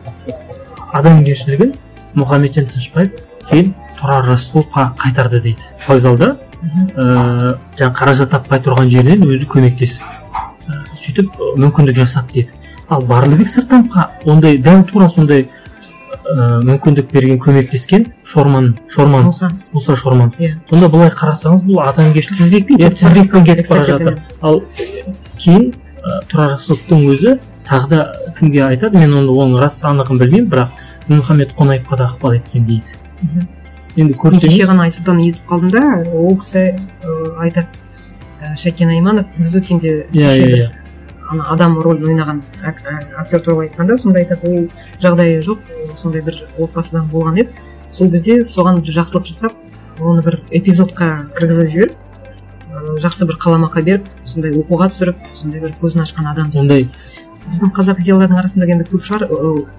адамгершілігін 0.97 1.75
мұхамеджан 2.17 2.69
тынышбаев 2.71 3.11
кейін 3.51 3.73
тұрар 3.99 4.31
рысқұловқа 4.31 4.91
қайтарды 5.01 5.41
дейді. 5.43 5.63
Вокзалда 5.87 6.37
ыыы 6.67 7.57
жаңағы 7.79 7.95
қаражат 7.99 8.33
таппай 8.33 8.63
тұрған 8.65 8.91
жерінен 8.93 9.27
өзі 9.29 9.49
көмектесіп 9.51 10.03
сөйтіп 11.03 11.37
мүмкіндік 11.59 12.01
жасады 12.01 12.33
дейді. 12.33 12.51
Ал 12.89 13.03
барлыбек 13.03 13.49
сырттановқа 13.51 14.09
ондай 14.25 14.59
дәл 14.59 14.85
тура 14.89 15.09
сондай 15.09 15.49
ыыы 16.27 16.63
мүмкіндік 16.67 17.13
берген 17.13 17.39
көмектескен 17.43 18.09
шорман 18.25 18.77
шорман 18.91 19.29
мұса. 19.29 19.51
Мұса 19.73 19.97
шорман. 19.97 20.33
Иә. 20.39 20.57
Сонда 20.71 20.89
былай 20.89 21.11
қарасаңыз 21.11 21.63
бұл 21.67 21.83
адамгершілік 21.87 22.39
тізбекпен 22.41 22.97
тізбекпен 22.97 23.45
кетіп 23.47 23.71
бара 23.71 23.85
жатыр. 23.85 24.21
ал 24.41 24.63
кейін 25.41 25.65
ы, 25.73 26.21
тұрар 26.31 26.55
рысқұловтың 26.57 27.07
өзі 27.13 27.37
тағы 27.67 27.89
да 27.91 28.01
кімге 28.39 28.63
айтады? 28.69 28.99
Мен 28.99 29.13
оны 29.21 29.33
оның 29.33 29.59
рас 29.63 29.81
анығын 29.85 30.21
білмеймін 30.23 30.51
бірақ 30.53 30.83
мұхаммед 31.11 31.55
қонаевқа 31.59 31.97
да 31.99 32.09
ықпал 32.13 32.37
еткен 32.39 32.65
дейді 32.67 32.97
енді 33.97 34.13
мен 34.13 34.15
кеше 34.15 34.23
көрсеңіз 34.23 34.67
ғана 34.71 34.87
айсұлтан 34.87 35.21
естіп 35.25 35.47
қалдым 35.51 35.71
да 35.73 35.83
ол 36.13 36.37
кісі 36.41 36.65
айтады 37.41 37.67
ә, 38.43 38.55
шәкен 38.61 38.91
айманов 38.93 39.27
біз 39.39 39.55
өткенде 39.61 39.93
иә 40.13 40.33
иә 40.37 40.49
иә. 40.57 40.67
ана 41.31 41.47
адам 41.55 41.79
рөлін 41.83 42.11
ойнаған 42.13 42.43
ак- 42.63 42.83
ә, 42.85 42.99
актер 43.23 43.41
туралы 43.41 43.69
айтқанда 43.69 43.97
сонда 43.99 44.19
айтады 44.21 44.51
ол 44.51 44.69
жағдайы 45.03 45.41
жоқ 45.43 45.59
сондай 45.97 46.23
бір 46.23 46.43
отбасыдан 46.59 47.09
болған 47.11 47.39
еді. 47.41 47.51
Сол 47.97 48.11
кезде 48.11 48.43
соған 48.45 48.83
бір 48.83 48.93
жақсылық 49.01 49.27
жасап 49.27 49.55
оны 50.01 50.23
бір 50.23 50.41
эпизодқа 50.51 51.31
кіргізіп 51.39 51.71
жіберіп 51.73 51.95
жақсы 53.03 53.27
бір 53.29 53.39
қаламақы 53.43 53.83
беріп 53.87 54.09
сондай 54.29 54.55
оқуға 54.57 54.89
түсіріп 54.93 55.23
сондай 55.35 55.63
бір 55.63 55.75
көзін 55.81 56.05
ашқан 56.05 56.29
адам. 56.31 56.51
Ондай. 56.55 56.89
Біздің 57.47 57.71
қазақ 57.77 58.01
зиялылардың 58.03 58.41
арасында 58.41 58.67
енді 58.75 58.87
көп 58.91 59.05
шығар 59.07 59.25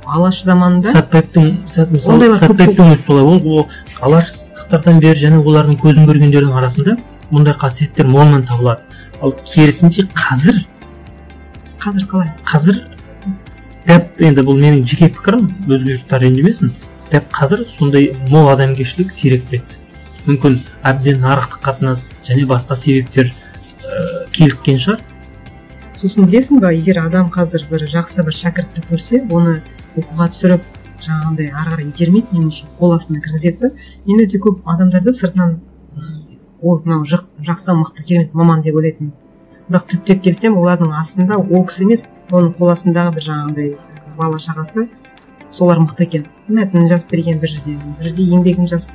алаш 0.07 0.39
заманында. 0.47 0.93
Сәтбаевтың 0.95 1.47
сәт 1.67 1.91
мысалы 1.91 2.29
сәтбаевтың 2.39 2.93
өзі 2.93 3.03
солай 3.03 3.25
ол 3.27 3.65
алаштықтардан 4.07 5.01
бері 5.03 5.19
және 5.19 5.41
олардың 5.43 5.79
көзін 5.81 6.07
көргендердің 6.07 6.55
арасында 6.61 6.95
мұндай 7.31 7.57
қасиеттер 7.59 8.07
молынан 8.07 8.45
табылады. 8.47 8.85
Ал 9.21 9.35
керісінше 9.51 10.07
қазір 10.15 10.61
қазір 11.81 12.07
қалай? 12.07 12.31
қазір 12.47 12.83
дәп 13.87 14.23
енді 14.29 14.47
бұл 14.47 14.61
менің 14.61 14.85
жеке 14.87 15.11
пікірім 15.17 15.49
өзге 15.67 15.97
жұрттар 15.97 16.23
ренжімесін. 16.23 16.71
Дәп 17.11 17.27
қазір 17.35 17.67
сондай 17.75 18.13
мол 18.29 18.47
адамгершілік 18.53 19.11
сиреп 19.15 19.49
кетті 19.51 19.86
мүмкін 20.27 20.57
әбден 20.83 21.21
нарықтық 21.23 21.61
қатынас 21.63 22.01
және 22.27 22.45
басқа 22.49 22.75
себептер 22.75 23.31
ііі 23.31 24.25
киліккен 24.35 24.81
шығар. 24.83 25.03
Сосын 25.97 26.27
білесің 26.27 26.59
ба 26.61 26.73
егер 26.75 26.99
адам 27.05 27.29
қазір 27.33 27.63
бір 27.69 27.87
жақсы 27.93 28.25
бір 28.27 28.35
шәкіртті 28.35 28.83
көрсе 28.89 29.21
оны 29.33 29.61
оқуға 29.95 30.27
түсіріп 30.33 30.65
жаңағындай 31.05 31.47
ары 31.53 31.71
қарай 31.71 31.87
итермейді 31.87 32.35
меніңше 32.35 32.67
қол 32.77 32.97
астына 32.97 33.21
кіргізеді 33.23 33.57
да. 33.61 33.71
Мен 34.05 34.25
өте 34.25 34.41
көп 34.43 34.67
адамдарды 34.67 35.13
сыртынан 35.15 35.57
ой 36.61 36.81
мынау 36.83 37.05
жақ- 37.07 37.31
жақсы 37.47 37.73
мықты 37.79 38.03
керемет 38.03 38.33
маман 38.33 38.61
деп 38.61 38.75
ойлайтынмын. 38.75 39.13
Бірақ 39.69 39.87
түптеп 39.93 40.23
келсем 40.23 40.57
олардың 40.57 40.93
астында 40.99 41.37
ол 41.37 41.65
кісі 41.65 41.83
емес 41.87 42.09
оның 42.31 42.53
қол 42.57 42.71
астындағы 42.73 43.13
бір 43.15 43.27
жаңағындай 43.31 43.77
бала 44.17 44.37
шағасы 44.37 44.87
солар 45.51 45.79
мықты 45.79 46.03
екен. 46.03 46.25
Мәтінін 46.49 46.89
жазып 46.89 47.11
берген 47.11 47.39
бір 47.39 47.55
жерде 47.55 47.77
бір 47.99 48.09
жерде 48.09 48.23
еңбегін 48.23 48.69
жазып 48.69 48.91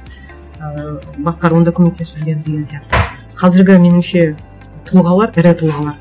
ыыы 0.62 1.22
басқаруында 1.26 1.72
көмектесіп 1.74 2.22
жүрген 2.22 2.42
деген 2.46 2.64
сияқты. 2.68 3.02
Қазіргі 3.40 3.78
меніңше 3.82 4.24
тұлғалар 4.88 5.34
ірі 5.36 5.54
тұлғалар. 5.62 5.96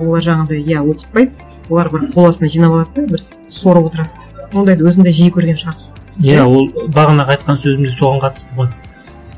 Олар 0.00 0.22
жаңағыдай 0.26 0.62
иә 0.64 0.82
оқытпайды 0.84 1.32
олар 1.70 1.88
бір 1.92 2.08
қол 2.12 2.28
астына 2.28 2.50
жинап 2.50 2.72
алады 2.72 2.94
да 2.94 3.12
бір 3.14 3.22
сорып 3.48 3.86
отырады. 3.90 4.10
Ондайды 4.52 4.84
өзің 4.84 5.06
де 5.06 5.12
жиі 5.14 5.32
көрген 5.32 5.56
шығарсың 5.58 5.94
иә 6.22 6.44
ол 6.46 6.68
бағанағы 6.94 7.34
айтқан 7.34 7.56
сөзім 7.58 7.86
де 7.88 7.94
соған 7.94 8.20
қатысты 8.22 8.54
ғой. 8.58 8.68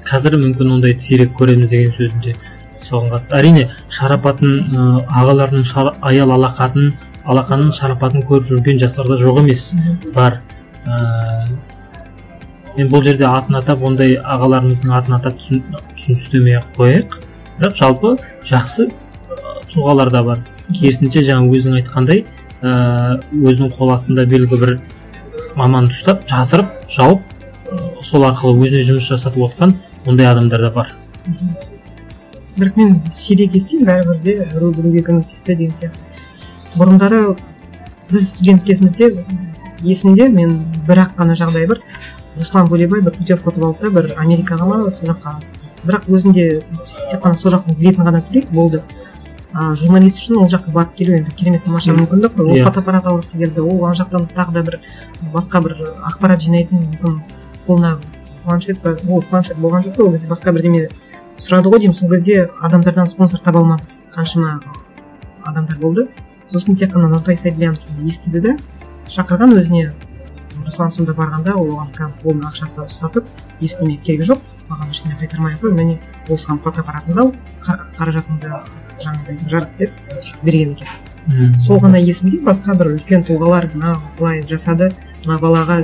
Қазір 0.07 0.37
мүмкін 0.43 0.75
ондайды 0.77 1.01
сирек 1.01 1.33
көреміз 1.39 1.71
деген 1.71 1.93
сөзім 1.97 2.21
де 2.25 2.35
соған 2.83 3.15
қатысты. 3.15 3.37
Әрине 3.39 3.71
шарапатын 3.89 4.59
ыыы 4.75 5.05
ағалардың 5.07 5.65
шара- 5.65 5.95
аял 6.03 6.35
алақатын 6.37 6.93
алақанын 7.25 7.73
шарапатын 7.73 8.27
көріп 8.29 8.51
жүрген 8.51 8.79
жастар 8.79 9.09
да 9.09 9.17
жоқ 9.23 9.41
емес. 9.41 9.73
Бар. 10.15 10.41
Ыыы 10.87 11.57
мен 12.77 12.91
бұл 12.93 13.05
жерде 13.05 13.27
атын 13.29 13.57
атап 13.61 13.83
ондай 13.85 14.17
ағаларымыздың 14.21 14.93
атын 14.97 15.17
атап 15.17 15.39
түсін 15.41 15.63
түсіністемей 15.97 16.59
ақ 16.61 16.67
қояйық. 16.77 17.17
Бірақ 17.57 17.79
жалпы 17.79 18.17
жақсы 18.49 18.91
тұлғалар 19.73 20.11
да 20.13 20.23
бар. 20.27 20.43
Керісінше 20.69 21.23
жаңа 21.25 21.49
өзің 21.57 21.79
айтқандай 21.81 22.25
өзінің 22.63 23.73
қол 23.77 23.93
астында 23.95 24.27
белгілі 24.29 24.61
бір 24.61 24.77
маманды 25.57 25.95
ұстап 25.95 26.27
жасырып 26.29 26.73
жауып 26.93 27.23
сол 28.05 28.27
арқылы 28.29 28.67
өзіне 28.67 28.85
жұмыс 28.91 29.09
жасатып 29.09 29.49
отқан 29.49 29.77
ондай 30.07 30.27
адамдар 30.27 30.67
да 30.67 30.71
бар. 30.75 30.93
Бірақ 32.57 32.77
мен 32.77 33.01
сирек 33.13 33.55
естимін 33.57 33.87
бәрібір 33.89 34.21
де 34.23 34.37
біреу 34.53 34.73
біреуге 34.73 35.03
көмектесті 35.05 35.57
деген 35.57 35.75
сияқты. 35.77 35.99
Бұрындары 36.77 37.37
біз 38.11 38.31
студент 38.31 38.65
кезімізде 38.65 39.11
есімде 39.83 40.29
мен 40.33 40.59
бір 40.89 41.07
ақ 41.07 41.17
қана 41.19 41.37
жағдай 41.37 41.67
бар. 41.69 41.83
Руслан 42.37 42.69
бөлебай 42.69 43.01
бір 43.01 43.15
путевка 43.17 43.51
ұтып 43.51 43.65
алды 43.65 43.83
да 43.83 43.91
бір 43.91 44.13
америкаға 44.17 44.67
ма 44.69 44.91
сол 44.91 45.09
жаққа 45.11 45.37
бірақ 45.87 46.09
өзінде 46.09 46.47
тек 47.11 47.23
қана 47.23 47.37
сол 47.37 47.53
жақтың 47.55 47.79
билетін 47.79 48.05
ғана 48.09 48.23
төлейді 48.27 48.53
болды. 48.53 48.83
А 49.55 49.73
журналист 49.75 50.19
үшін 50.21 50.37
ол 50.43 50.49
жаққа 50.53 50.73
барып 50.73 50.95
келу 50.99 51.15
енді 51.17 51.31
керемет 51.37 51.65
тамаша 51.65 51.95
мүмкіндік 51.97 52.35
қой. 52.37 52.45
Ол 52.45 52.57
Иә. 52.57 52.65
фотоаппарат 52.67 53.07
алғысы 53.07 53.39
келді 53.39 53.61
ол 53.61 53.85
ана 53.87 53.95
жақтан 53.95 54.27
тағы 54.35 54.53
да 54.53 54.63
бір 54.63 54.81
басқа 55.33 55.63
бір 55.63 55.77
ақпарат 56.11 56.43
жинайтын 56.45 56.83
мүмкін 56.83 57.21
қолына 57.67 57.97
планшет 58.45 58.81
па 58.83 58.97
ол 59.09 59.23
планшет 59.23 59.57
болған 59.57 59.87
жоқ 59.87 59.97
қой 59.97 60.07
ол 60.07 60.13
кезде 60.13 60.29
басқа 60.29 60.53
бірдеме 60.53 60.89
сұрады 61.39 61.71
ғой 61.73 61.79
деймін. 61.79 61.95
Сол 61.95 62.11
кезде 62.11 62.51
адамдардан 62.61 63.07
спонсор 63.09 63.41
таба 63.41 63.61
алмады. 63.61 63.85
Қаншама 64.15 64.61
адамдар 65.45 65.79
болды. 65.79 66.09
Сосын 66.53 66.77
тек 66.77 66.93
қана 66.93 67.09
нұртай 67.09 67.37
сабильянов 67.37 67.81
естіді 68.05 68.41
да 68.41 68.57
шақырған 69.09 69.57
өзіне 69.57 69.93
руслан 70.67 70.91
сонда 70.91 71.15
барғанда 71.15 71.55
ол 71.57 71.71
оған 71.77 71.91
кәдімгі 71.97 72.23
қолына 72.25 72.51
ақшасы 72.51 72.85
ұстатып 72.87 73.25
ештеңе 73.63 73.97
керегі 74.05 74.27
жоқ. 74.33 74.41
Маған 74.71 74.91
ештеңе 74.91 75.17
қайтармай 75.21 75.55
ақ 75.55 75.61
қой 75.63 75.73
міне 75.79 75.99
осыған 76.29 76.59
фотоаппаратыңды 76.65 77.21
ал 77.23 77.33
қа- 77.63 77.79
қаражатыңды 77.99 78.51
жаңағыдай 79.03 79.51
жарат 79.51 79.77
деп 79.79 79.93
сөйтіп 80.21 80.43
берген 80.45 80.73
екен. 80.77 80.89
Сол 81.63 81.79
ғана 81.83 81.99
есімде 82.03 82.39
басқа 82.43 82.75
бір 82.79 82.93
үлкен 82.97 83.25
тұлғалар 83.27 83.71
мына 83.75 83.95
былай 84.19 84.43
жасады. 84.43 84.91
Мына 85.25 85.39
балаға 85.43 85.81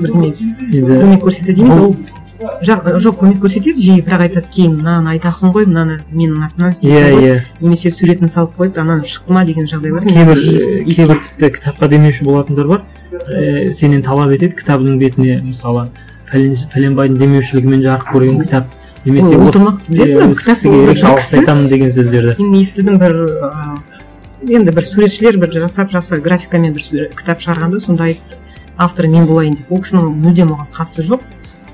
бірдеңе 0.00 0.32
көмек 0.70 1.22
көрсетті 1.24 1.54
бұл- 1.60 1.84
ол 1.86 1.94
жоқ 2.40 3.18
көмек 3.20 3.40
көрсетеді 3.42 3.82
жиі 3.84 4.02
бірақ 4.04 4.22
айтады 4.24 4.48
кейін 4.52 4.78
мынаны 4.78 5.10
айтасың 5.12 5.52
ғой 5.52 5.66
мынаны 5.68 5.98
менің 6.08 6.46
атымнан 6.46 6.72
істейсің 6.72 6.96
иә 6.96 7.10
ғой. 7.12 7.26
иә. 7.26 7.42
Немесе 7.60 7.90
суретін 7.92 8.30
салып 8.32 8.54
қойып 8.56 8.78
ананы 8.80 9.04
шықты 9.04 9.32
ма 9.32 9.44
деген 9.44 9.68
жағдайлар 9.68 10.06
кейбір 10.08 10.40
естимін. 10.40 10.94
кейбір 10.94 11.20
тіпті 11.26 11.50
кітапқа 11.58 11.88
демеуші 11.88 12.24
болатындар 12.24 12.66
бар. 12.66 12.80
Ііі 13.12 13.72
сенен 13.76 14.02
талап 14.02 14.32
етеді 14.32 14.56
кітабының 14.56 14.98
бетіне 14.98 15.40
мысалы 15.44 15.88
пәлен 16.30 16.56
пәленбайдың 16.72 17.18
демеушілігімен 17.20 17.82
жарық 17.84 18.08
көрген 18.14 18.40
кітап 18.44 18.64
немесе 19.04 19.36
білесің 19.36 20.32
кісіге 20.38 20.84
ерекше 20.84 21.10
алғыс 21.10 21.34
айтамын 21.40 21.68
деген 21.68 21.92
сөздерді. 21.92 22.36
Мен 22.38 22.60
естідім 22.60 22.96
бір 23.00 23.16
ыыы, 23.26 24.54
енді 24.56 24.72
бір 24.72 24.86
суретшілер 24.86 25.36
бір 25.42 25.52
жасап 25.66 25.92
жаса 25.92 26.16
графикамен 26.16 26.72
бір 26.72 27.10
кітап 27.16 27.42
шығарғанда 27.42 27.80
сонда 27.80 28.08
айтты 28.08 28.38
авторы 28.78 29.08
мен 29.08 29.26
болайын 29.26 29.58
деп. 29.58 29.72
Ол 29.72 29.82
кісінің 29.82 30.14
мүлдем 30.22 30.54
оған 30.54 30.70
қатысы 30.72 31.04
жоқ. 31.08 31.26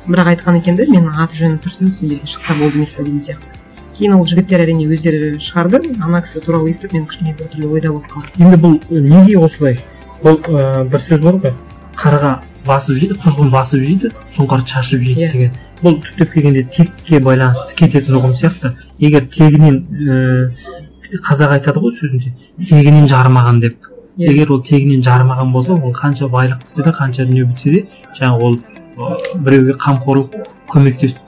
Бірақ 0.06 0.32
айтқан 0.34 0.58
екен 0.60 0.76
да 0.76 0.86
менің 0.88 1.20
аты 1.22 1.36
жөнім 1.40 1.58
тұрсын 1.64 1.90
сендерге 1.92 2.26
шықса 2.26 2.54
болды 2.58 2.78
емес 2.78 2.92
пе? 2.94 3.04
деген 3.04 3.20
сияқты. 3.20 3.54
Кейін 3.96 4.14
ол 4.18 4.26
жігіттер 4.28 4.60
әрине 4.64 4.86
өздері 4.92 5.38
шығарды. 5.40 5.80
Ана 6.04 6.20
кісі 6.22 6.42
туралы 6.44 6.70
естіп 6.70 6.92
мен 6.92 7.06
кішкене 7.06 7.32
біртүрлі 7.38 7.70
ойда 7.72 7.92
болып 7.94 8.10
қалдым. 8.12 8.44
Енді 8.44 8.58
бұл 8.60 8.76
неге 8.90 9.38
осылай? 9.40 9.78
Бұл 10.22 10.36
ыыы 10.46 10.84
бір 10.92 11.00
сөз 11.00 11.22
бар 11.24 11.38
ғой. 11.40 11.54
Қарға 11.96 12.32
басып 12.66 12.98
жейді 13.00 13.16
құзғын 13.22 13.50
басып 13.54 13.80
жейді 13.86 14.10
сұңқар 14.36 14.66
шашып 14.68 15.00
жейді 15.00 15.24
Иә. 15.24 15.32
деген. 15.32 15.52
Бұл 15.80 15.96
түптеп 16.04 16.32
келгенде 16.34 16.62
текке 16.76 17.20
байланысты 17.24 17.76
кететін 17.78 18.18
ұғым 18.20 18.34
сияқты. 18.36 18.74
Егер 19.00 19.24
тегінен 19.32 19.80
ііі 19.96 21.20
қазақ 21.24 21.56
айтады 21.56 21.80
ғой 21.80 21.94
сөзінде 21.96 22.34
тегінен 22.68 23.08
жарымаған 23.08 23.60
деп. 23.60 23.76
Иә. 24.18 24.30
егер 24.32 24.52
ол 24.52 24.62
тегінен 24.64 25.02
жарымаған 25.04 25.52
болса 25.52 25.74
ол 25.74 25.92
қанша 25.92 26.28
байлық 26.28 26.62
бітсе 26.64 26.82
де 26.82 26.90
қанша 26.90 27.24
дүние 27.24 27.44
бітсе 27.44 27.70
де 27.70 27.86
жаңағы 28.18 28.42
ол 28.42 28.54
біреуге 28.96 29.76
қамқорлық 29.80 30.36
көмектесіп 30.70 31.18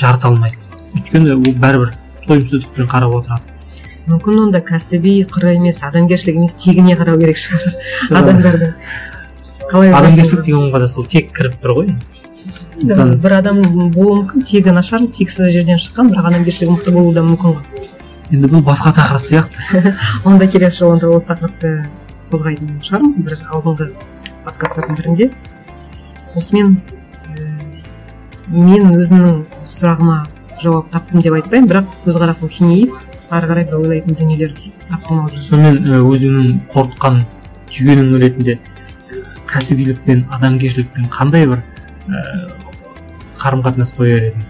жарыта 0.00 0.28
алмайды. 0.28 0.58
Өйткені 0.94 1.36
ол 1.36 1.54
бәрібір 1.62 1.94
тойымсыздықпен 2.26 2.88
қарап 2.90 3.14
отырады. 3.18 3.54
Мүмкін 4.08 4.42
онда 4.46 4.60
кәсіби 4.64 5.22
қыры 5.28 5.54
емес 5.56 5.82
адамгершілік 5.84 6.38
емес 6.40 6.54
тегіне 6.60 6.96
қарау 6.96 7.18
керек 7.20 7.40
шығар 7.40 7.74
адамдардың 8.20 8.74
қалай 9.68 9.92
адамгершілік 9.92 10.44
деген 10.44 10.62
ұғымға 10.62 10.80
да 10.84 10.88
сол 10.88 11.08
тек 11.08 11.32
кіріп 11.36 11.58
тұр 11.62 11.74
ғой. 11.78 11.92
Да, 12.78 12.94
сондықтан 12.94 13.14
бір 13.24 13.36
адам 13.40 13.62
болуы 13.92 14.22
мүмкін 14.22 14.44
тегі 14.48 14.72
нашар 14.76 15.04
тексіз 15.12 15.52
жерден 15.52 15.80
шыққан 15.82 16.12
бірақ 16.12 16.28
адамгершілігі 16.30 16.76
мықты 16.76 16.94
болуы 16.94 17.14
да 17.16 17.24
мүмкін 17.26 17.56
ғой. 17.56 17.88
Енді 18.32 18.52
бұл 18.52 18.62
басқа 18.64 18.92
тақырып 18.96 19.28
сияқты. 19.28 19.94
Онда 20.28 20.46
келесі 20.48 20.84
жолы 20.84 20.96
онда 20.96 21.10
осы 21.16 21.28
тақырыпты 21.32 21.74
қозғайтын 22.30 22.78
шығармыз 22.84 23.20
бір 23.24 23.38
алдыңғы 23.48 23.90
подкасттардың 24.44 25.00
бірінде. 25.00 25.30
Осымен 26.36 26.76
мен 28.50 28.94
өзімнің 28.96 29.42
сұрағыма 29.68 30.18
жауап 30.62 30.90
таптым 30.92 31.22
деп 31.24 31.36
айтпаймын 31.38 31.68
бірақ 31.70 31.96
көзқарасым 32.06 32.52
кеңейіп 32.52 32.94
ары 33.30 33.50
қарай 33.50 33.66
да 33.68 33.76
ойлайтын 33.78 34.16
дүниелер 34.18 34.54
таптым 34.88 35.20
ау 35.20 35.28
деймін 35.28 35.44
сонымен 35.48 35.76
өзіңнің 35.98 36.54
қорытқан 36.72 37.20
түйгенің 37.72 38.16
ретінде 38.22 38.58
кәсібилік 39.48 40.00
пен 40.06 40.24
адамгершіліктің 40.38 41.10
қандай 41.12 41.46
бір 41.50 41.62
ііі 42.08 42.68
қарым 43.38 43.62
қатынас 43.66 43.94
қояр 43.96 44.30
едің? 44.30 44.46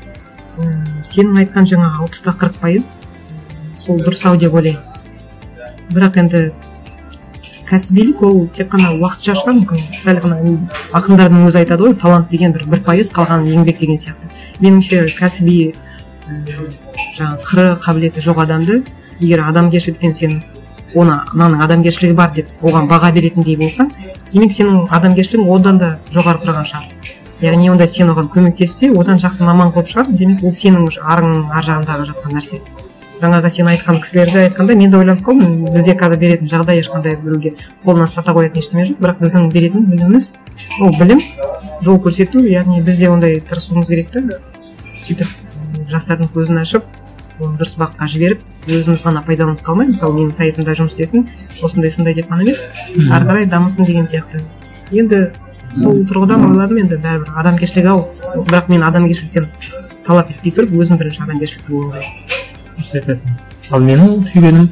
Сенің 1.07 1.43
айтқан 1.43 1.69
жаңағы 1.69 2.05
алпыста 2.07 2.33
қырық 2.39 2.57
пайыз 2.63 2.95
сол 3.77 4.01
дұрыс 4.01 4.25
ау 4.27 4.39
деп 4.41 4.55
ойлаймын. 4.55 4.83
Бірақ 5.93 6.19
енді 6.23 6.41
кәсібилік 7.69 8.23
ол 8.25 8.47
тек 8.55 8.71
қана 8.73 8.95
уақытша 8.97 9.35
шығар 9.39 9.57
мүмкін 9.59 9.83
сәл 10.03 10.21
ғана 10.25 10.37
ақындардың 10.97 11.49
өзі 11.49 11.61
айтады 11.63 11.85
ғой 11.85 11.97
талант 12.01 12.31
деген 12.33 12.55
бір 12.57 12.65
бір 12.73 12.83
пайыз 12.87 13.11
қалған 13.13 13.45
еңбек 13.49 13.79
деген 13.81 14.01
сияқты. 14.01 14.31
Меніңше 14.61 15.05
кәсіби 15.19 15.75
жаңағы 17.19 17.43
қыры 17.45 17.67
қабілеті 17.85 18.25
жоқ 18.25 18.43
адамды 18.45 18.83
егер 19.21 19.45
адамгершілікпен 19.49 20.15
сен 20.15 20.41
оны 20.95 21.21
мынаның 21.35 21.63
адамгершілігі 21.67 22.17
бар 22.17 22.33
деп 22.37 22.49
оған 22.63 22.89
баға 22.89 23.13
беретіндей 23.13 23.57
болсаң 23.61 23.93
демек 24.33 24.53
сенің 24.57 24.89
адамгершілігің 24.89 25.55
одан 25.55 25.79
да 25.79 25.95
жоғары 26.15 26.41
тұрған 26.45 26.69
шығар. 26.69 26.89
Яғни 27.41 27.71
онда 27.71 27.87
сен 27.87 28.11
оған 28.11 28.31
көмектес 28.33 28.75
те 28.81 28.91
одан 28.91 29.21
жақсы 29.21 29.45
маман 29.45 29.73
қылып 29.75 29.93
шығар 29.93 30.13
демек 30.17 30.45
ол 30.45 30.53
сенің 30.53 30.89
арыңның 30.99 31.53
ар 31.53 31.69
жағындағы 31.69 32.09
жатқан 32.13 32.39
нәрсе. 32.39 32.61
Жаңағы 33.19 33.51
сен 33.51 33.69
айтқан 33.71 33.99
кісілерді 34.03 34.39
айтқанда 34.45 34.75
мен 34.79 34.91
де 34.91 34.99
ойланып 34.99 35.25
қалдым 35.27 35.65
бізде 35.73 35.95
қазір 35.99 36.21
беретін 36.21 36.51
жағдай 36.51 36.79
ешқандай 36.83 37.17
біреуге 37.19 37.55
қолына 37.85 38.07
ұстата 38.07 38.35
қоятын 38.37 38.63
ештеңе 38.63 38.87
жоқ 38.91 39.01
бірақ 39.03 39.23
біздің 39.23 39.49
беретін 39.53 39.87
біліміміз 39.91 40.31
ол 40.81 40.95
білім 40.99 41.23
жол 41.83 41.99
көрсету 42.05 42.45
яғни 42.47 42.81
біз 42.83 42.99
де 42.99 43.11
ондай 43.11 43.41
тырысуымыз 43.41 43.91
керек 43.91 44.13
та. 44.15 44.23
Сөйтіп 45.09 45.27
жастардың 45.91 46.31
көзін 46.35 46.63
ашып 46.63 46.87
оны 47.41 47.59
дұрыс 47.59 47.75
бағытқа 47.79 48.09
жіберіп 48.13 48.41
өзіміз 48.69 49.05
ғана 49.07 49.23
пайдаланып 49.27 49.63
қалмай 49.67 49.91
мысалы 49.91 50.19
менің 50.19 50.33
сайтымда 50.37 50.75
жұмыс 50.79 50.95
істесін 50.95 51.29
осындай 51.63 51.91
сондай 51.91 52.15
деп 52.15 52.31
қана 52.31 52.47
емес 52.47 52.65
ары 53.11 53.29
қарай 53.29 53.47
дамысын 53.47 53.87
деген 53.87 54.09
сияқты. 54.11 54.43
Енді 54.91 55.29
сол 55.77 56.03
тұрғыдан 56.09 56.49
ойладым 56.49 56.83
енді 56.83 56.99
бәрібір 57.03 57.39
адамгершілік 57.43 57.87
ау. 57.93 58.09
Бірақ 58.49 58.73
мен 58.73 58.83
адамгершіліктен 58.89 59.47
талап 60.07 60.35
етпей 60.35 60.57
тұрып 60.57 60.75
өзім 60.83 60.99
бірінші 60.99 61.25
адамгершілікті 61.29 61.73
болуым 61.73 61.95
керек 61.95 62.38
дұрыс 62.79 62.95
айтасың 63.01 63.37
ал 63.75 63.85
менің 63.85 64.15
түйгенім 64.31 64.69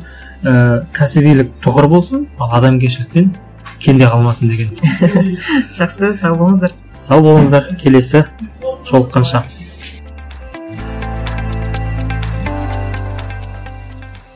ә, 0.46 0.54
кәсібилік 0.96 1.52
тұғыр 1.64 1.88
болсын 1.92 2.26
ал 2.40 2.54
адамгершіліктен 2.60 3.32
кенде 3.82 4.08
қалмасын 4.08 4.48
деген. 4.48 4.70
Жақсы 5.78 6.14
сау 6.16 6.38
болыңыздар. 6.38 6.72
Сау 7.02 7.22
болыңыздар 7.24 7.74
келесі 7.80 8.24
жолыққанша. 8.88 9.42